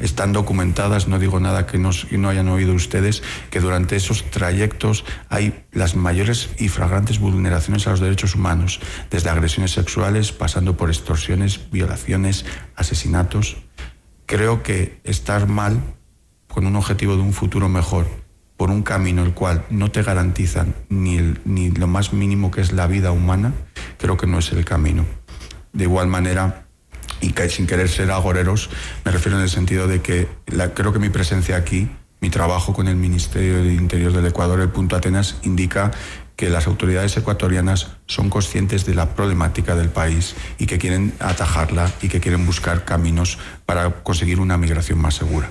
están 0.00 0.32
documentadas, 0.32 1.08
no 1.08 1.18
digo 1.18 1.40
nada 1.40 1.66
que 1.66 1.76
no, 1.76 1.90
no 2.12 2.28
hayan 2.28 2.48
oído 2.48 2.72
ustedes, 2.72 3.22
que 3.50 3.60
durante 3.60 3.96
esos 3.96 4.30
trayectos 4.30 5.04
hay 5.28 5.64
las 5.72 5.96
mayores 5.96 6.50
y 6.56 6.68
flagrantes 6.68 7.18
vulneraciones 7.18 7.86
a 7.86 7.90
los 7.90 8.00
derechos 8.00 8.34
humanos, 8.34 8.80
desde 9.10 9.30
agresiones 9.30 9.72
sexuales, 9.72 10.32
pasando 10.32 10.76
por 10.76 10.88
extorsiones, 10.88 11.70
violaciones, 11.70 12.44
asesinatos. 12.76 13.56
Creo 14.26 14.62
que 14.62 15.00
estar 15.04 15.48
mal 15.48 15.82
con 16.46 16.64
un 16.64 16.76
objetivo 16.76 17.16
de 17.16 17.22
un 17.22 17.32
futuro 17.32 17.68
mejor, 17.68 18.27
por 18.58 18.70
un 18.70 18.82
camino 18.82 19.22
el 19.22 19.32
cual 19.32 19.64
no 19.70 19.90
te 19.90 20.02
garantizan 20.02 20.74
ni, 20.90 21.34
ni 21.44 21.70
lo 21.70 21.86
más 21.86 22.12
mínimo 22.12 22.50
que 22.50 22.60
es 22.60 22.72
la 22.72 22.88
vida 22.88 23.12
humana, 23.12 23.54
creo 23.98 24.16
que 24.16 24.26
no 24.26 24.40
es 24.40 24.52
el 24.52 24.64
camino. 24.64 25.06
De 25.72 25.84
igual 25.84 26.08
manera, 26.08 26.66
y 27.20 27.30
que 27.32 27.48
sin 27.48 27.68
querer 27.68 27.88
ser 27.88 28.10
agoreros, 28.10 28.68
me 29.04 29.12
refiero 29.12 29.38
en 29.38 29.44
el 29.44 29.48
sentido 29.48 29.86
de 29.86 30.02
que 30.02 30.28
creo 30.74 30.92
que 30.92 30.98
mi 30.98 31.08
presencia 31.08 31.56
aquí, 31.56 31.88
mi 32.20 32.30
trabajo 32.30 32.72
con 32.72 32.88
el 32.88 32.96
Ministerio 32.96 33.62
de 33.62 33.72
Interior 33.72 34.12
del 34.12 34.26
Ecuador, 34.26 34.60
el 34.60 34.70
Punto 34.70 34.96
Atenas, 34.96 35.36
indica 35.42 35.92
que 36.38 36.48
las 36.48 36.68
autoridades 36.68 37.16
ecuatorianas 37.16 37.88
son 38.06 38.30
conscientes 38.30 38.86
de 38.86 38.94
la 38.94 39.16
problemática 39.16 39.74
del 39.74 39.88
país 39.88 40.36
y 40.56 40.66
que 40.66 40.78
quieren 40.78 41.12
atajarla 41.18 41.92
y 42.00 42.08
que 42.08 42.20
quieren 42.20 42.46
buscar 42.46 42.84
caminos 42.84 43.38
para 43.66 44.04
conseguir 44.04 44.38
una 44.38 44.56
migración 44.56 45.00
más 45.00 45.16
segura. 45.16 45.50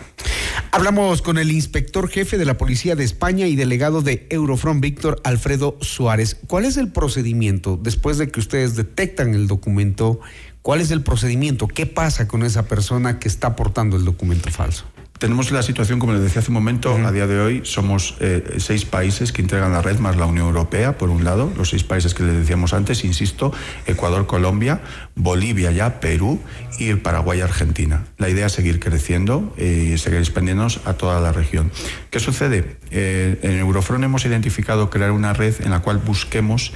Hablamos 0.72 1.22
con 1.22 1.38
el 1.38 1.52
inspector 1.52 2.08
jefe 2.10 2.38
de 2.38 2.46
la 2.46 2.58
Policía 2.58 2.96
de 2.96 3.04
España 3.04 3.48
y 3.48 3.58
delegado 3.58 4.02
de 4.02 4.28
Eurofront, 4.30 4.80
Víctor 4.80 5.20
Alfredo 5.26 5.78
Suárez. 5.82 6.38
¿Cuál 6.48 6.64
es 6.64 6.78
el 6.78 6.90
procedimiento 6.90 7.78
después 7.78 8.18
de 8.18 8.30
que 8.30 8.40
ustedes 8.40 8.78
detectan 8.78 9.34
el 9.34 9.48
documento? 9.48 10.22
¿Cuál 10.62 10.80
es 10.80 10.92
el 10.92 11.02
procedimiento? 11.02 11.68
¿Qué 11.68 11.86
pasa 11.86 12.30
con 12.30 12.44
esa 12.44 12.64
persona 12.64 13.20
que 13.20 13.28
está 13.28 13.48
aportando 13.48 13.98
el 13.98 14.06
documento 14.06 14.50
falso? 14.52 14.86
Tenemos 15.18 15.50
la 15.50 15.64
situación, 15.64 15.98
como 15.98 16.14
les 16.14 16.22
decía 16.22 16.42
hace 16.42 16.52
un 16.52 16.56
momento, 16.56 16.94
a 16.94 17.12
día 17.12 17.26
de 17.26 17.40
hoy 17.40 17.62
somos 17.64 18.18
eh, 18.20 18.58
seis 18.58 18.86
países 18.86 19.32
que 19.32 19.42
integran 19.42 19.72
la 19.72 19.82
red, 19.82 19.98
más 19.98 20.16
la 20.16 20.28
Unión 20.28 20.46
Europea, 20.46 21.00
por 21.00 21.10
un 21.10 21.24
lado, 21.24 21.52
los 21.58 21.70
seis 21.70 21.84
países 21.84 22.14
que 22.14 22.22
les 22.22 22.36
decíamos 22.36 22.74
antes, 22.74 23.04
insisto, 23.04 23.52
Ecuador, 23.88 24.28
Colombia, 24.28 24.82
Bolivia 25.16 25.72
ya, 25.72 26.00
Perú 26.00 26.40
y 26.78 26.94
Paraguay, 26.94 27.42
Argentina. 27.42 28.06
La 28.20 28.30
idea 28.30 28.46
es 28.46 28.52
seguir 28.52 28.80
creciendo 28.80 29.54
eh, 29.58 29.94
y 29.94 29.98
seguir 29.98 30.20
expandiéndonos 30.20 30.82
a 30.86 30.94
toda 30.94 31.20
la 31.20 31.32
región. 31.32 31.72
¿Qué 32.12 32.20
sucede? 32.20 32.78
Eh, 32.92 33.40
en 33.42 33.58
Eurofront 33.58 34.04
hemos 34.04 34.24
identificado 34.26 34.92
crear 34.92 35.10
una 35.10 35.34
red 35.34 35.56
en 35.62 35.72
la 35.72 35.80
cual 35.80 35.98
busquemos 35.98 36.74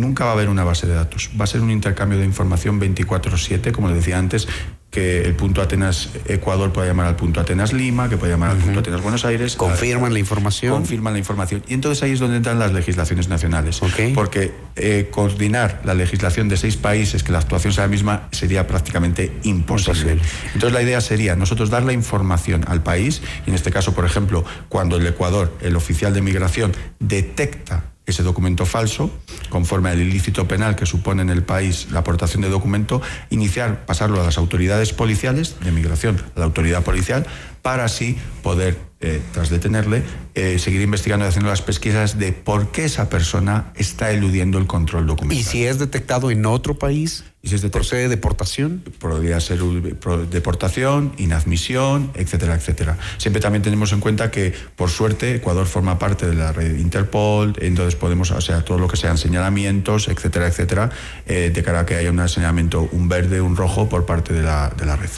nunca 0.00 0.24
va 0.24 0.30
a 0.30 0.34
haber 0.34 0.48
una 0.48 0.64
base 0.64 0.86
de 0.86 0.94
datos. 0.94 1.30
Va 1.38 1.44
a 1.44 1.46
ser 1.46 1.60
un 1.60 1.70
intercambio 1.70 2.18
de 2.18 2.24
información 2.24 2.80
24/7, 2.80 3.72
como 3.72 3.88
les 3.88 3.96
decía 3.96 4.18
antes, 4.18 4.46
que 4.90 5.22
el 5.22 5.34
punto 5.34 5.60
Atenas 5.60 6.08
Ecuador 6.26 6.72
puede 6.72 6.88
llamar 6.88 7.06
al 7.06 7.16
punto 7.16 7.40
Atenas 7.40 7.72
Lima, 7.74 8.08
que 8.08 8.16
puede 8.16 8.32
llamar 8.32 8.52
al 8.52 8.56
punto 8.56 8.80
Atenas 8.80 9.02
Buenos 9.02 9.24
Aires. 9.26 9.56
Confirman 9.56 10.12
la 10.12 10.18
información. 10.18 10.72
Confirman 10.72 11.12
la 11.12 11.18
información. 11.18 11.62
Y 11.68 11.74
entonces 11.74 12.02
ahí 12.02 12.12
es 12.12 12.18
donde 12.18 12.38
entran 12.38 12.58
las 12.58 12.72
legislaciones 12.72 13.28
nacionales. 13.28 13.80
Porque 14.14 14.54
eh, 14.76 15.08
coordinar 15.10 15.82
la 15.84 15.92
legislación 15.92 16.48
de 16.48 16.56
seis 16.56 16.78
países, 16.78 17.22
que 17.22 17.32
la 17.32 17.38
actuación 17.38 17.74
sea 17.74 17.84
la 17.84 17.88
misma, 17.88 18.28
sería 18.32 18.66
prácticamente 18.66 19.32
imposible. 19.42 20.18
Entonces 20.54 20.72
la 20.72 20.82
idea 20.82 21.00
sería 21.02 21.36
nosotros 21.36 21.68
dar 21.68 21.82
la 21.82 21.92
información 21.92 22.64
al 22.66 22.82
país, 22.82 23.20
y 23.46 23.50
en 23.50 23.54
este 23.54 23.70
caso, 23.70 23.92
por 23.92 24.06
ejemplo, 24.06 24.44
cuando 24.70 24.96
el 24.96 25.06
Ecuador, 25.06 25.52
el 25.60 25.76
oficial 25.76 26.14
de 26.14 26.22
migración, 26.22 26.72
detecta 27.00 27.95
ese 28.06 28.22
documento 28.22 28.64
falso, 28.66 29.10
conforme 29.50 29.90
al 29.90 30.00
ilícito 30.00 30.46
penal 30.46 30.76
que 30.76 30.86
supone 30.86 31.22
en 31.22 31.30
el 31.30 31.42
país 31.42 31.88
la 31.90 32.00
aportación 32.00 32.42
de 32.42 32.48
documento, 32.48 33.02
iniciar, 33.30 33.84
pasarlo 33.84 34.20
a 34.20 34.24
las 34.24 34.38
autoridades 34.38 34.92
policiales 34.92 35.56
de 35.60 35.72
migración, 35.72 36.22
a 36.36 36.38
la 36.38 36.44
autoridad 36.44 36.84
policial, 36.84 37.26
para 37.66 37.86
así 37.86 38.16
poder, 38.44 38.78
eh, 39.00 39.20
tras 39.32 39.50
detenerle, 39.50 40.04
eh, 40.36 40.60
seguir 40.60 40.82
investigando 40.82 41.24
y 41.24 41.28
haciendo 41.28 41.50
las 41.50 41.62
pesquisas 41.62 42.16
de 42.16 42.30
por 42.30 42.70
qué 42.70 42.84
esa 42.84 43.08
persona 43.08 43.72
está 43.74 44.12
eludiendo 44.12 44.58
el 44.58 44.68
control 44.68 45.08
documental. 45.08 45.36
¿Y 45.36 45.42
si 45.42 45.64
es 45.64 45.80
detectado 45.80 46.30
en 46.30 46.46
otro 46.46 46.78
país? 46.78 47.24
¿Y 47.42 47.48
si 47.48 47.56
es 47.56 47.62
¿Procede 47.62 48.08
deportación? 48.08 48.84
Podría 49.00 49.40
ser 49.40 49.58
deportación, 50.30 51.12
inadmisión, 51.16 52.12
etcétera, 52.14 52.54
etcétera. 52.54 52.98
Siempre 53.18 53.42
también 53.42 53.64
tenemos 53.64 53.92
en 53.92 53.98
cuenta 53.98 54.30
que, 54.30 54.54
por 54.76 54.88
suerte, 54.88 55.34
Ecuador 55.34 55.66
forma 55.66 55.98
parte 55.98 56.28
de 56.28 56.36
la 56.36 56.52
red 56.52 56.78
Interpol, 56.78 57.52
entonces 57.60 57.96
podemos, 57.96 58.30
o 58.30 58.40
sea, 58.40 58.64
todo 58.64 58.78
lo 58.78 58.86
que 58.86 58.96
sean 58.96 59.18
señalamientos, 59.18 60.06
etcétera, 60.06 60.46
etcétera, 60.46 60.90
eh, 61.26 61.50
de 61.52 61.62
cara 61.64 61.80
a 61.80 61.86
que 61.86 61.96
haya 61.96 62.12
un 62.12 62.28
señalamiento, 62.28 62.88
un 62.92 63.08
verde, 63.08 63.40
un 63.40 63.56
rojo 63.56 63.88
por 63.88 64.06
parte 64.06 64.32
de 64.32 64.42
la, 64.44 64.70
de 64.70 64.86
la 64.86 64.94
red. 64.94 65.10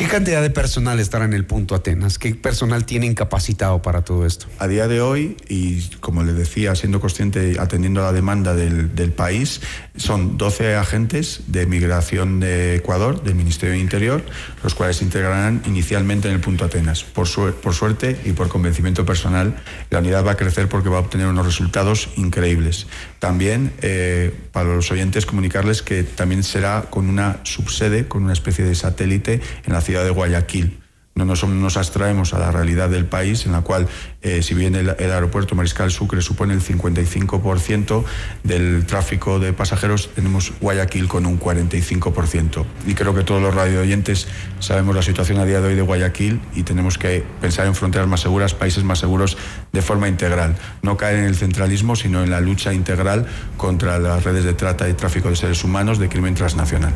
¿Qué 0.00 0.08
cantidad 0.08 0.40
de 0.40 0.48
personal 0.48 0.98
estará 0.98 1.26
en 1.26 1.34
el 1.34 1.44
punto 1.44 1.74
Atenas? 1.74 2.18
¿Qué 2.18 2.34
personal 2.34 2.86
tienen 2.86 3.12
capacitado 3.14 3.82
para 3.82 4.00
todo 4.00 4.24
esto? 4.24 4.46
A 4.58 4.66
día 4.66 4.88
de 4.88 5.02
hoy, 5.02 5.36
y 5.46 5.82
como 6.00 6.22
le 6.22 6.32
decía, 6.32 6.74
siendo 6.74 7.00
consciente, 7.00 7.56
atendiendo 7.60 8.00
a 8.00 8.04
la 8.04 8.12
demanda 8.14 8.54
del, 8.54 9.12
país, 9.12 9.60
son 9.96 10.38
12 10.38 10.74
agentes 10.76 11.42
de 11.48 11.66
migración 11.66 12.40
de 12.40 12.76
Ecuador, 12.76 13.22
del 13.22 13.34
Ministerio 13.34 13.74
de 13.74 13.80
Interior, 13.80 14.24
los 14.64 14.74
cuales 14.74 14.96
se 14.96 15.04
integrarán 15.04 15.62
inicialmente 15.66 16.28
en 16.28 16.34
el 16.34 16.40
punto 16.40 16.64
Atenas. 16.64 17.04
Por, 17.04 17.28
por 17.56 17.74
suerte 17.74 18.18
y 18.24 18.32
por 18.32 18.48
convencimiento 18.48 19.04
personal, 19.04 19.54
la 19.90 19.98
unidad 19.98 20.24
va 20.24 20.30
a 20.30 20.36
crecer 20.38 20.70
porque 20.70 20.88
va 20.88 20.96
a 20.96 21.00
obtener 21.00 21.26
unos 21.26 21.44
resultados 21.44 22.08
increíbles. 22.16 22.86
También, 23.18 23.74
eh, 23.82 24.34
para 24.52 24.74
los 24.74 24.90
oyentes, 24.90 25.26
comunicarles 25.26 25.82
que 25.82 26.04
también 26.04 26.42
será 26.42 26.86
con 26.88 27.10
una 27.10 27.40
subsede, 27.42 28.08
con 28.08 28.24
una 28.24 28.32
especie 28.32 28.64
de 28.64 28.74
satélite 28.74 29.42
en 29.66 29.74
la 29.74 29.82
ciudad 29.82 29.89
de 29.98 30.10
Guayaquil. 30.10 30.80
No 31.16 31.24
nos, 31.24 31.46
nos 31.46 31.76
abstraemos 31.76 32.32
a 32.34 32.38
la 32.38 32.52
realidad 32.52 32.88
del 32.88 33.04
país, 33.04 33.44
en 33.44 33.52
la 33.52 33.62
cual, 33.62 33.88
eh, 34.22 34.42
si 34.42 34.54
bien 34.54 34.76
el, 34.76 34.90
aeropuerto 34.90 35.56
Mariscal 35.56 35.90
Sucre 35.90 36.22
supone 36.22 36.54
el 36.54 36.62
55% 36.62 38.04
del 38.44 38.86
tráfico 38.86 39.40
de 39.40 39.52
pasajeros, 39.52 40.08
tenemos 40.14 40.52
Guayaquil 40.60 41.08
con 41.08 41.26
un 41.26 41.38
45%. 41.38 42.64
Y 42.86 42.94
creo 42.94 43.14
que 43.14 43.22
todos 43.24 43.42
los 43.42 43.54
radio 43.54 43.80
oyentes 43.80 44.28
sabemos 44.60 44.94
la 44.94 45.02
situación 45.02 45.38
a 45.38 45.44
día 45.44 45.60
de 45.60 45.68
hoy 45.68 45.74
de 45.74 45.82
Guayaquil 45.82 46.40
y 46.54 46.62
tenemos 46.62 46.96
que 46.96 47.24
pensar 47.40 47.66
en 47.66 47.74
fronteras 47.74 48.06
más 48.06 48.20
seguras, 48.20 48.54
países 48.54 48.84
más 48.84 49.00
seguros 49.00 49.36
de 49.72 49.82
forma 49.82 50.08
integral. 50.08 50.56
No 50.82 50.96
caer 50.96 51.18
en 51.18 51.24
el 51.24 51.34
centralismo, 51.34 51.96
sino 51.96 52.22
en 52.22 52.30
la 52.30 52.40
lucha 52.40 52.72
integral 52.72 53.26
contra 53.56 53.98
las 53.98 54.22
redes 54.22 54.44
de 54.44 54.54
trata 54.54 54.88
y 54.88 54.94
tráfico 54.94 55.28
de 55.28 55.36
seres 55.36 55.64
humanos 55.64 55.98
de 55.98 56.08
crimen 56.08 56.34
transnacional. 56.34 56.94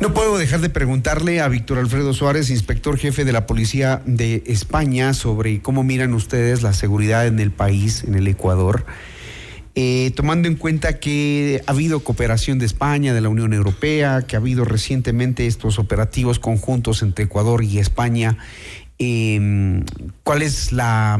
No 0.00 0.12
puedo 0.12 0.36
dejar 0.36 0.60
de 0.60 0.70
preguntarle 0.70 1.40
a 1.40 1.48
Víctor 1.48 1.78
Alfredo 1.78 2.12
Suárez, 2.12 2.50
inspector 2.50 2.98
jefe 2.98 3.24
de 3.24 3.32
la 3.32 3.46
Policía 3.46 4.02
de 4.04 4.42
España, 4.46 5.14
sobre 5.14 5.62
cómo 5.62 5.82
miran 5.82 6.12
ustedes 6.14 6.62
la 6.62 6.72
seguridad 6.72 7.26
en 7.26 7.38
el 7.40 7.52
país, 7.52 8.04
en 8.04 8.14
el 8.14 8.26
Ecuador, 8.26 8.84
eh, 9.76 10.12
tomando 10.14 10.48
en 10.48 10.56
cuenta 10.56 10.98
que 10.98 11.62
ha 11.66 11.70
habido 11.70 12.00
cooperación 12.00 12.58
de 12.58 12.66
España, 12.66 13.14
de 13.14 13.20
la 13.20 13.28
Unión 13.28 13.52
Europea, 13.54 14.22
que 14.22 14.36
ha 14.36 14.40
habido 14.40 14.64
recientemente 14.64 15.46
estos 15.46 15.78
operativos 15.78 16.38
conjuntos 16.38 17.02
entre 17.02 17.24
Ecuador 17.24 17.64
y 17.64 17.78
España. 17.78 18.36
Em, 18.98 19.84
¿Cuál 20.22 20.42
es 20.42 20.72
la, 20.72 21.18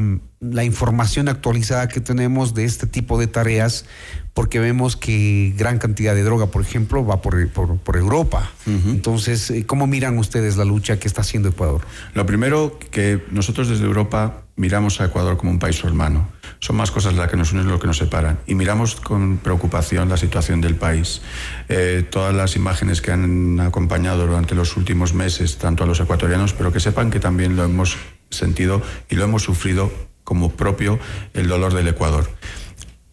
información 0.62 1.28
actualizada 1.28 1.88
que 1.88 2.00
tenemos 2.00 2.54
de 2.54 2.64
este 2.64 2.86
tipo 2.86 3.18
de 3.18 3.26
tareas 3.26 3.86
porque 4.34 4.58
vemos 4.58 4.96
que 4.96 5.54
gran 5.56 5.78
cantidad 5.78 6.14
de 6.14 6.24
droga, 6.24 6.48
por 6.48 6.60
ejemplo, 6.60 7.06
va 7.06 7.22
por, 7.22 7.48
por, 7.48 7.96
Europa. 7.96 8.50
Entonces, 8.66 9.50
eh, 9.50 9.64
¿cómo 9.64 9.86
miran 9.86 10.18
ustedes 10.18 10.56
la 10.56 10.64
lucha 10.64 10.98
que 10.98 11.06
está 11.06 11.20
haciendo 11.20 11.50
Ecuador? 11.50 11.82
Lo 12.14 12.26
primero, 12.26 12.76
que 12.90 13.22
nosotros 13.30 13.68
desde 13.68 13.84
Europa 13.84 14.42
miramos 14.56 15.00
a 15.00 15.06
Ecuador 15.06 15.36
como 15.36 15.52
un 15.52 15.60
país 15.60 15.82
hermano. 15.84 16.28
Son 16.58 16.74
más 16.74 16.90
cosas 16.90 17.14
las 17.14 17.30
que 17.30 17.36
nos 17.36 17.52
unen 17.52 17.68
lo 17.68 17.78
que 17.78 17.86
nos 17.86 17.98
separan. 17.98 18.40
Y 18.46 18.56
miramos 18.56 18.96
con 18.96 19.38
preocupación 19.38 20.08
la 20.08 20.16
situación 20.16 20.60
del 20.60 20.74
país. 20.74 21.22
Eh, 21.68 22.04
todas 22.10 22.34
las 22.34 22.56
imágenes 22.56 23.00
que 23.00 23.12
han 23.12 23.60
acompañado 23.60 24.26
durante 24.26 24.56
los 24.56 24.76
últimos 24.76 25.14
meses, 25.14 25.58
tanto 25.58 25.84
a 25.84 25.86
los 25.86 26.00
ecuatorianos, 26.00 26.54
pero 26.54 26.72
que 26.72 26.80
sepan 26.80 27.12
que 27.12 27.20
también 27.20 27.54
lo 27.54 27.64
hemos 27.64 27.96
sentido 28.30 28.82
y 29.08 29.14
lo 29.14 29.24
hemos 29.24 29.44
sufrido 29.44 29.92
como 30.24 30.50
propio 30.52 30.98
el 31.34 31.46
dolor 31.46 31.74
del 31.74 31.86
Ecuador. 31.86 32.28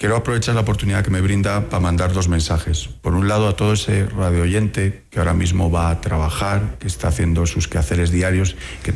Quiero 0.02 0.16
aprovechar 0.16 0.56
la 0.56 0.62
oportunidad 0.62 1.04
que 1.04 1.12
me 1.12 1.22
brinda 1.22 1.70
para 1.70 1.80
mandar 1.80 2.12
dos 2.12 2.28
mensajes. 2.28 2.88
Por 2.88 3.14
un 3.14 3.28
lado, 3.28 3.48
a 3.48 3.56
todo 3.56 3.74
ese 3.74 4.08
radio 4.08 4.42
oyente 4.42 5.04
que 5.12 5.20
ahora 5.20 5.36
mismo 5.36 5.70
va 5.70 5.92
a 5.92 6.02
trabajar, 6.02 6.80
que 6.80 6.88
está 6.88 7.10
haciendo 7.10 7.46
sus 7.46 7.68
quehaceres 7.68 8.10
diarios, 8.10 8.56
que 8.82 8.96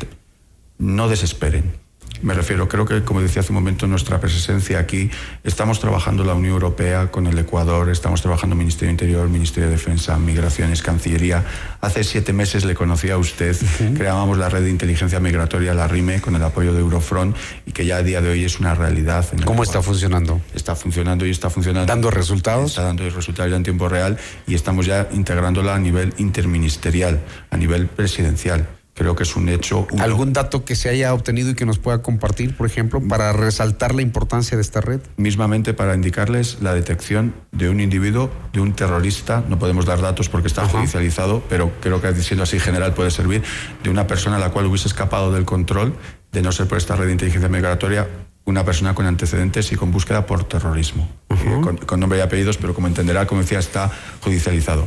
no 0.78 1.08
desesperen 1.08 1.85
me 2.22 2.34
refiero, 2.34 2.68
creo 2.68 2.84
que, 2.84 3.02
como 3.02 3.20
decía 3.20 3.40
hace 3.40 3.52
un 3.52 3.56
momento, 3.56 3.86
nuestra 3.86 4.20
presencia 4.20 4.78
aquí, 4.78 5.10
estamos 5.44 5.80
trabajando 5.80 6.24
la 6.24 6.34
Unión 6.34 6.54
Europea 6.54 7.10
con 7.10 7.26
el 7.26 7.38
Ecuador, 7.38 7.90
estamos 7.90 8.22
trabajando 8.22 8.56
Ministerio 8.56 8.90
Interior, 8.90 9.28
Ministerio 9.28 9.68
de 9.68 9.76
Defensa, 9.76 10.18
Migraciones, 10.18 10.82
Cancillería. 10.82 11.44
Hace 11.80 12.04
siete 12.04 12.32
meses 12.32 12.64
le 12.64 12.74
conocía 12.74 13.14
a 13.14 13.18
usted, 13.18 13.56
creábamos 13.96 14.38
la 14.38 14.48
red 14.48 14.62
de 14.62 14.70
inteligencia 14.70 15.20
migratoria, 15.20 15.74
la 15.74 15.88
RIME, 15.88 16.20
con 16.20 16.36
el 16.36 16.42
apoyo 16.42 16.72
de 16.72 16.80
Eurofront 16.80 17.36
y 17.66 17.72
que 17.72 17.84
ya 17.84 17.96
a 17.96 18.02
día 18.02 18.20
de 18.20 18.30
hoy 18.30 18.44
es 18.44 18.58
una 18.60 18.74
realidad. 18.74 19.26
¿Cómo 19.44 19.62
está 19.62 19.82
funcionando? 19.82 20.40
Está 20.54 20.74
funcionando 20.74 21.26
y 21.26 21.30
está 21.30 21.50
funcionando. 21.50 21.86
¿Dando 21.86 22.10
resultados? 22.10 22.70
Está 22.70 22.82
dando 22.82 23.08
resultados 23.08 23.50
ya 23.50 23.56
en 23.56 23.62
tiempo 23.62 23.88
real 23.88 24.18
y 24.46 24.54
estamos 24.54 24.86
ya 24.86 25.08
integrándola 25.12 25.74
a 25.74 25.78
nivel 25.78 26.14
interministerial, 26.18 27.20
a 27.50 27.56
nivel 27.56 27.86
presidencial 27.86 28.66
Creo 28.96 29.14
que 29.14 29.24
es 29.24 29.36
un 29.36 29.50
hecho. 29.50 29.86
¿Algún 29.98 30.32
dato 30.32 30.64
que 30.64 30.74
se 30.74 30.88
haya 30.88 31.12
obtenido 31.12 31.50
y 31.50 31.54
que 31.54 31.66
nos 31.66 31.78
pueda 31.78 32.00
compartir, 32.00 32.56
por 32.56 32.66
ejemplo, 32.66 32.98
para 33.06 33.30
resaltar 33.34 33.94
la 33.94 34.00
importancia 34.00 34.56
de 34.56 34.62
esta 34.62 34.80
red? 34.80 35.00
Mismamente 35.18 35.74
para 35.74 35.94
indicarles 35.94 36.62
la 36.62 36.72
detección 36.72 37.34
de 37.52 37.68
un 37.68 37.80
individuo, 37.80 38.30
de 38.54 38.60
un 38.60 38.72
terrorista, 38.72 39.44
no 39.50 39.58
podemos 39.58 39.84
dar 39.84 40.00
datos 40.00 40.30
porque 40.30 40.48
está 40.48 40.66
judicializado, 40.66 41.42
pero 41.50 41.72
creo 41.82 42.00
que 42.00 42.14
siendo 42.22 42.44
así 42.44 42.58
general 42.58 42.94
puede 42.94 43.10
servir, 43.10 43.42
de 43.82 43.90
una 43.90 44.06
persona 44.06 44.36
a 44.36 44.40
la 44.40 44.48
cual 44.48 44.64
hubiese 44.64 44.88
escapado 44.88 45.30
del 45.30 45.44
control, 45.44 45.94
de 46.32 46.40
no 46.40 46.50
ser 46.50 46.66
por 46.66 46.78
esta 46.78 46.96
red 46.96 47.04
de 47.04 47.12
inteligencia 47.12 47.50
migratoria, 47.50 48.08
una 48.46 48.64
persona 48.64 48.94
con 48.94 49.04
antecedentes 49.04 49.72
y 49.72 49.76
con 49.76 49.90
búsqueda 49.90 50.24
por 50.24 50.44
terrorismo, 50.44 51.06
eh, 51.28 51.60
con, 51.62 51.76
con 51.76 52.00
nombre 52.00 52.18
y 52.18 52.22
apellidos, 52.22 52.56
pero 52.56 52.74
como 52.74 52.86
entenderá, 52.86 53.26
como 53.26 53.42
decía, 53.42 53.58
está 53.58 53.90
judicializado. 54.22 54.86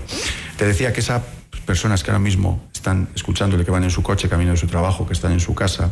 Te 0.58 0.66
decía 0.66 0.94
que 0.94 1.02
esa 1.02 1.22
personas 1.70 2.04
que 2.04 2.10
ahora 2.10 2.20
mismo 2.20 2.68
están 2.80 3.10
escuchándole, 3.14 3.66
que 3.66 3.72
van 3.72 3.84
en 3.84 3.92
su 3.92 4.02
coche, 4.02 4.30
camino 4.30 4.52
de 4.52 4.58
su 4.58 4.68
trabajo, 4.68 5.06
que 5.06 5.14
están 5.14 5.32
en 5.32 5.40
su 5.40 5.54
casa, 5.54 5.92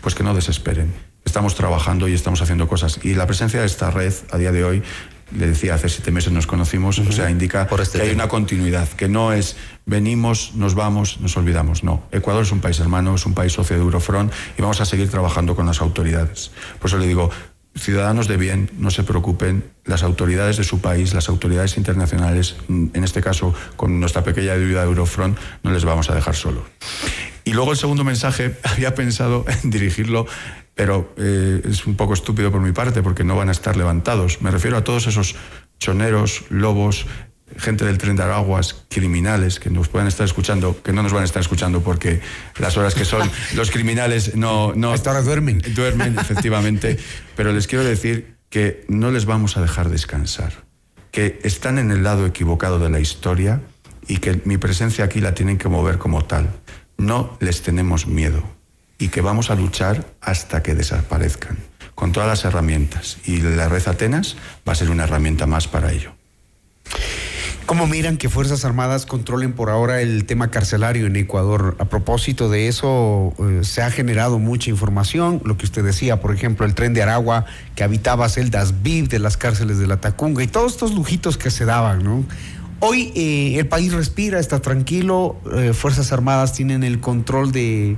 pues 0.00 0.14
que 0.14 0.22
no 0.22 0.34
desesperen. 0.34 0.92
Estamos 1.24 1.54
trabajando 1.54 2.06
y 2.08 2.14
estamos 2.14 2.40
haciendo 2.40 2.68
cosas. 2.68 3.00
Y 3.02 3.14
la 3.14 3.26
presencia 3.26 3.60
de 3.60 3.66
esta 3.66 3.90
red 3.90 4.12
a 4.30 4.38
día 4.38 4.52
de 4.52 4.64
hoy, 4.64 4.82
le 5.32 5.48
decía, 5.48 5.74
hace 5.74 5.88
siete 5.88 6.12
meses 6.12 6.32
nos 6.32 6.46
conocimos, 6.46 7.00
o 7.00 7.10
sea, 7.10 7.30
indica 7.30 7.68
este 7.80 7.98
que 7.98 8.04
hay 8.04 8.14
una 8.14 8.28
continuidad, 8.28 8.88
que 8.90 9.08
no 9.08 9.32
es 9.32 9.56
venimos, 9.84 10.52
nos 10.54 10.74
vamos, 10.74 11.20
nos 11.20 11.36
olvidamos. 11.36 11.82
No, 11.82 12.04
Ecuador 12.12 12.44
es 12.44 12.52
un 12.52 12.60
país 12.60 12.78
hermano, 12.78 13.16
es 13.16 13.26
un 13.26 13.34
país 13.34 13.52
socio 13.52 13.76
de 13.76 13.82
Eurofront 13.82 14.32
y 14.56 14.62
vamos 14.62 14.80
a 14.80 14.84
seguir 14.84 15.10
trabajando 15.10 15.56
con 15.56 15.66
las 15.66 15.80
autoridades. 15.80 16.52
Por 16.78 16.88
eso 16.88 16.98
le 16.98 17.08
digo, 17.08 17.30
ciudadanos 17.76 18.28
de 18.28 18.36
bien, 18.36 18.70
no 18.78 18.90
se 18.90 19.04
preocupen, 19.04 19.64
las 19.84 20.02
autoridades 20.02 20.56
de 20.56 20.64
su 20.64 20.80
país, 20.80 21.14
las 21.14 21.28
autoridades 21.28 21.76
internacionales, 21.76 22.56
en 22.68 23.04
este 23.04 23.20
caso 23.20 23.54
con 23.76 24.00
nuestra 24.00 24.24
pequeña 24.24 24.52
ayuda 24.52 24.80
de 24.80 24.86
Eurofront, 24.88 25.38
no 25.62 25.70
les 25.70 25.84
vamos 25.84 26.10
a 26.10 26.14
dejar 26.14 26.34
solos. 26.34 26.64
Y 27.44 27.52
luego 27.52 27.72
el 27.72 27.78
segundo 27.78 28.02
mensaje, 28.02 28.56
había 28.64 28.94
pensado 28.94 29.44
en 29.62 29.70
dirigirlo, 29.70 30.26
pero 30.74 31.14
eh, 31.16 31.62
es 31.64 31.86
un 31.86 31.96
poco 31.96 32.14
estúpido 32.14 32.50
por 32.50 32.60
mi 32.60 32.72
parte 32.72 33.02
porque 33.02 33.24
no 33.24 33.36
van 33.36 33.48
a 33.48 33.52
estar 33.52 33.76
levantados. 33.76 34.42
Me 34.42 34.50
refiero 34.50 34.76
a 34.76 34.84
todos 34.84 35.06
esos 35.06 35.36
choneros, 35.78 36.44
lobos, 36.50 37.06
gente 37.56 37.84
del 37.84 37.98
tren 37.98 38.16
de 38.16 38.22
Araguas, 38.22 38.84
criminales 38.88 39.60
que 39.60 39.70
nos 39.70 39.88
puedan 39.88 40.08
estar 40.08 40.24
escuchando, 40.24 40.82
que 40.82 40.92
no 40.92 41.02
nos 41.02 41.12
van 41.12 41.22
a 41.22 41.24
estar 41.24 41.40
escuchando 41.40 41.80
porque 41.82 42.20
las 42.58 42.76
horas 42.76 42.94
que 42.94 43.04
son 43.04 43.30
los 43.54 43.70
criminales 43.70 44.34
no... 44.34 44.72
no 44.74 44.92
Hasta 44.92 45.10
ahora 45.10 45.22
duermen. 45.22 45.62
Duermen, 45.74 46.18
efectivamente. 46.20 46.98
Pero 47.36 47.52
les 47.52 47.66
quiero 47.66 47.84
decir 47.84 48.36
que 48.50 48.84
no 48.88 49.10
les 49.10 49.26
vamos 49.26 49.56
a 49.56 49.62
dejar 49.62 49.90
descansar, 49.90 50.64
que 51.10 51.38
están 51.42 51.78
en 51.78 51.90
el 51.90 52.02
lado 52.02 52.26
equivocado 52.26 52.78
de 52.78 52.90
la 52.90 53.00
historia 53.00 53.62
y 54.08 54.18
que 54.18 54.40
mi 54.44 54.56
presencia 54.56 55.04
aquí 55.04 55.20
la 55.20 55.34
tienen 55.34 55.58
que 55.58 55.68
mover 55.68 55.98
como 55.98 56.24
tal. 56.24 56.50
No 56.98 57.36
les 57.40 57.62
tenemos 57.62 58.06
miedo 58.06 58.42
y 58.98 59.08
que 59.08 59.20
vamos 59.20 59.50
a 59.50 59.54
luchar 59.54 60.06
hasta 60.20 60.62
que 60.62 60.74
desaparezcan, 60.74 61.58
con 61.94 62.12
todas 62.12 62.28
las 62.28 62.44
herramientas. 62.44 63.18
Y 63.24 63.38
la 63.38 63.68
red 63.68 63.86
Atenas 63.86 64.36
va 64.66 64.72
a 64.72 64.76
ser 64.76 64.90
una 64.90 65.04
herramienta 65.04 65.46
más 65.46 65.68
para 65.68 65.92
ello. 65.92 66.15
¿Cómo 67.66 67.88
miran 67.88 68.16
que 68.16 68.28
Fuerzas 68.28 68.64
Armadas 68.64 69.06
controlen 69.06 69.52
por 69.52 69.70
ahora 69.70 70.00
el 70.00 70.24
tema 70.24 70.52
carcelario 70.52 71.08
en 71.08 71.16
Ecuador? 71.16 71.74
A 71.80 71.86
propósito 71.86 72.48
de 72.48 72.68
eso, 72.68 73.34
eh, 73.40 73.64
se 73.64 73.82
ha 73.82 73.90
generado 73.90 74.38
mucha 74.38 74.70
información, 74.70 75.42
lo 75.44 75.58
que 75.58 75.64
usted 75.64 75.82
decía, 75.82 76.20
por 76.20 76.32
ejemplo, 76.32 76.64
el 76.64 76.76
tren 76.76 76.94
de 76.94 77.02
Aragua 77.02 77.44
que 77.74 77.82
habitaba 77.82 78.28
celdas 78.28 78.84
VIP 78.84 79.08
de 79.10 79.18
las 79.18 79.36
cárceles 79.36 79.78
de 79.80 79.88
la 79.88 79.96
Tacunga 80.00 80.44
y 80.44 80.46
todos 80.46 80.74
estos 80.74 80.94
lujitos 80.94 81.38
que 81.38 81.50
se 81.50 81.64
daban, 81.64 82.04
¿no? 82.04 82.24
Hoy 82.78 83.10
eh, 83.16 83.58
el 83.58 83.66
país 83.66 83.92
respira, 83.92 84.38
está 84.38 84.60
tranquilo, 84.60 85.34
eh, 85.52 85.72
Fuerzas 85.72 86.12
Armadas 86.12 86.52
tienen 86.52 86.84
el 86.84 87.00
control 87.00 87.50
de 87.50 87.96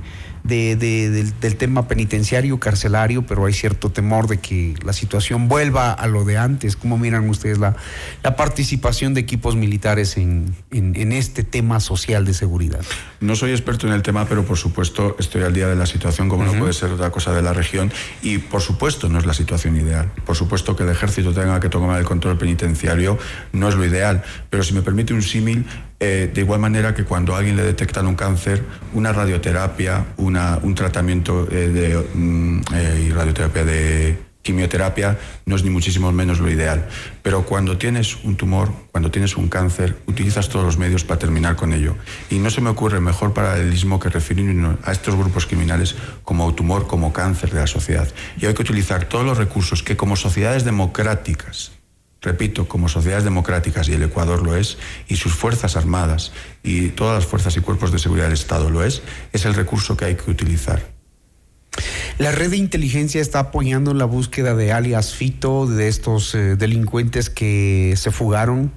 del, 0.49 1.55
tema 1.57 1.87
penitenciario, 1.87 2.59
carcelario, 2.59 3.25
pero 3.25 3.45
hay 3.45 3.53
cierto 3.53 3.91
temor 3.91 4.27
de 4.27 4.37
que 4.37 4.75
la 4.83 4.93
situación 4.93 5.47
vuelva 5.47 5.93
a 5.93 6.07
lo 6.07 6.25
de 6.25 6.37
antes. 6.37 6.75
¿Cómo 6.75 6.97
miran 6.97 7.29
ustedes 7.29 7.59
la, 7.59 7.75
la 8.23 8.35
participación 8.35 9.13
de 9.13 9.21
equipos 9.21 9.55
militares 9.55 10.17
en, 10.17 10.55
en, 10.71 11.11
este 11.11 11.43
tema 11.43 11.79
social 11.79 12.25
de 12.25 12.33
seguridad? 12.33 12.81
No 13.19 13.35
soy 13.35 13.51
experto 13.51 13.87
en 13.87 13.93
el 13.93 14.01
tema, 14.01 14.25
pero 14.25 14.43
por 14.43 14.57
supuesto 14.57 15.15
estoy 15.19 15.43
al 15.43 15.53
día 15.53 15.67
de 15.67 15.75
la 15.75 15.85
situación, 15.85 16.29
como 16.29 16.43
no 16.43 16.53
puede 16.53 16.73
ser 16.73 16.91
otra 16.91 17.11
cosa 17.11 17.33
de 17.33 17.41
la 17.41 17.53
región, 17.53 17.91
y 18.21 18.39
por 18.39 18.61
supuesto 18.61 19.09
no 19.09 19.19
es 19.19 19.25
la 19.25 19.33
situación 19.33 19.77
ideal. 19.77 20.11
Por 20.25 20.35
supuesto 20.35 20.75
que 20.75 20.83
el 20.83 20.89
ejército 20.89 21.33
tenga 21.33 21.59
que 21.59 21.69
tomar 21.69 21.99
el 21.99 22.05
control 22.05 22.37
penitenciario 22.37 23.17
no 23.53 23.69
es 23.69 23.75
lo 23.75 23.85
ideal, 23.85 24.23
pero 24.49 24.63
si 24.63 24.73
me 24.73 24.81
permite 24.81 25.13
un 25.13 25.21
símil, 25.21 25.65
eh, 25.99 26.31
de 26.33 26.41
igual 26.41 26.61
manera 26.61 26.95
que 26.95 27.03
cuando 27.03 27.35
a 27.35 27.39
alguien 27.39 27.57
le 27.57 27.63
detectan 27.63 28.07
un 28.07 28.15
cáncer, 28.15 28.63
una 28.93 29.11
radioterapia, 29.11 30.05
un 30.17 30.75
tratamiento 30.75 31.47
eh, 31.51 31.67
de 31.67 32.07
mm, 32.13 32.61
eh, 32.73 33.11
radioterapia 33.13 33.65
de 33.65 34.29
quimioterapia 34.41 35.17
no 35.45 35.57
es 35.57 35.63
ni 35.63 35.69
muchísimo 35.69 36.11
menos 36.11 36.39
lo 36.39 36.49
ideal. 36.49 36.87
Pero 37.21 37.45
cuando 37.45 37.77
tienes 37.77 38.23
un 38.23 38.37
tumor, 38.37 38.71
cuando 38.91 39.11
tienes 39.11 39.35
un 39.35 39.49
cáncer, 39.49 39.97
utilizas 40.07 40.47
todos 40.47 40.65
los 40.65 40.77
medios 40.77 41.03
para 41.03 41.19
terminar 41.19 41.55
con 41.55 41.73
ello. 41.73 41.95
Y 42.29 42.39
no 42.39 42.49
se 42.49 42.61
me 42.61 42.69
ocurre 42.69 43.01
mejor 43.01 43.33
paralelismo 43.33 43.99
que 43.99 44.09
referirnos 44.09 44.77
a 44.83 44.91
estos 44.93 45.15
grupos 45.15 45.45
criminales 45.45 45.95
como 46.23 46.53
tumor, 46.55 46.87
como 46.87 47.11
cáncer 47.11 47.51
de 47.51 47.59
la 47.59 47.67
sociedad. 47.67 48.07
Y 48.39 48.45
hay 48.45 48.53
que 48.53 48.61
utilizar 48.61 49.05
todos 49.05 49.25
los 49.25 49.37
recursos 49.37 49.83
que 49.83 49.97
como 49.97 50.15
sociedades 50.15 50.63
democráticas 50.63 51.78
repito, 52.21 52.67
como 52.67 52.89
sociedades 52.89 53.23
democráticas, 53.23 53.87
y 53.89 53.93
el 53.93 54.03
Ecuador 54.03 54.43
lo 54.43 54.55
es, 54.55 54.77
y 55.07 55.15
sus 55.15 55.33
Fuerzas 55.33 55.75
Armadas 55.75 56.31
y 56.63 56.89
todas 56.89 57.15
las 57.15 57.25
fuerzas 57.25 57.55
y 57.57 57.61
cuerpos 57.61 57.91
de 57.91 57.99
seguridad 57.99 58.25
del 58.25 58.33
Estado 58.33 58.69
lo 58.69 58.83
es, 58.83 59.01
es 59.31 59.45
el 59.45 59.53
recurso 59.53 59.95
que 59.95 60.05
hay 60.05 60.15
que 60.15 60.29
utilizar. 60.29 60.99
La 62.17 62.31
red 62.31 62.49
de 62.49 62.57
inteligencia 62.57 63.21
está 63.21 63.39
apoyando 63.39 63.93
la 63.93 64.05
búsqueda 64.05 64.53
de 64.53 64.73
alias 64.73 65.15
Fito, 65.15 65.67
de 65.67 65.87
estos 65.87 66.35
eh, 66.35 66.57
delincuentes 66.57 67.29
que 67.29 67.93
se 67.95 68.11
fugaron 68.11 68.73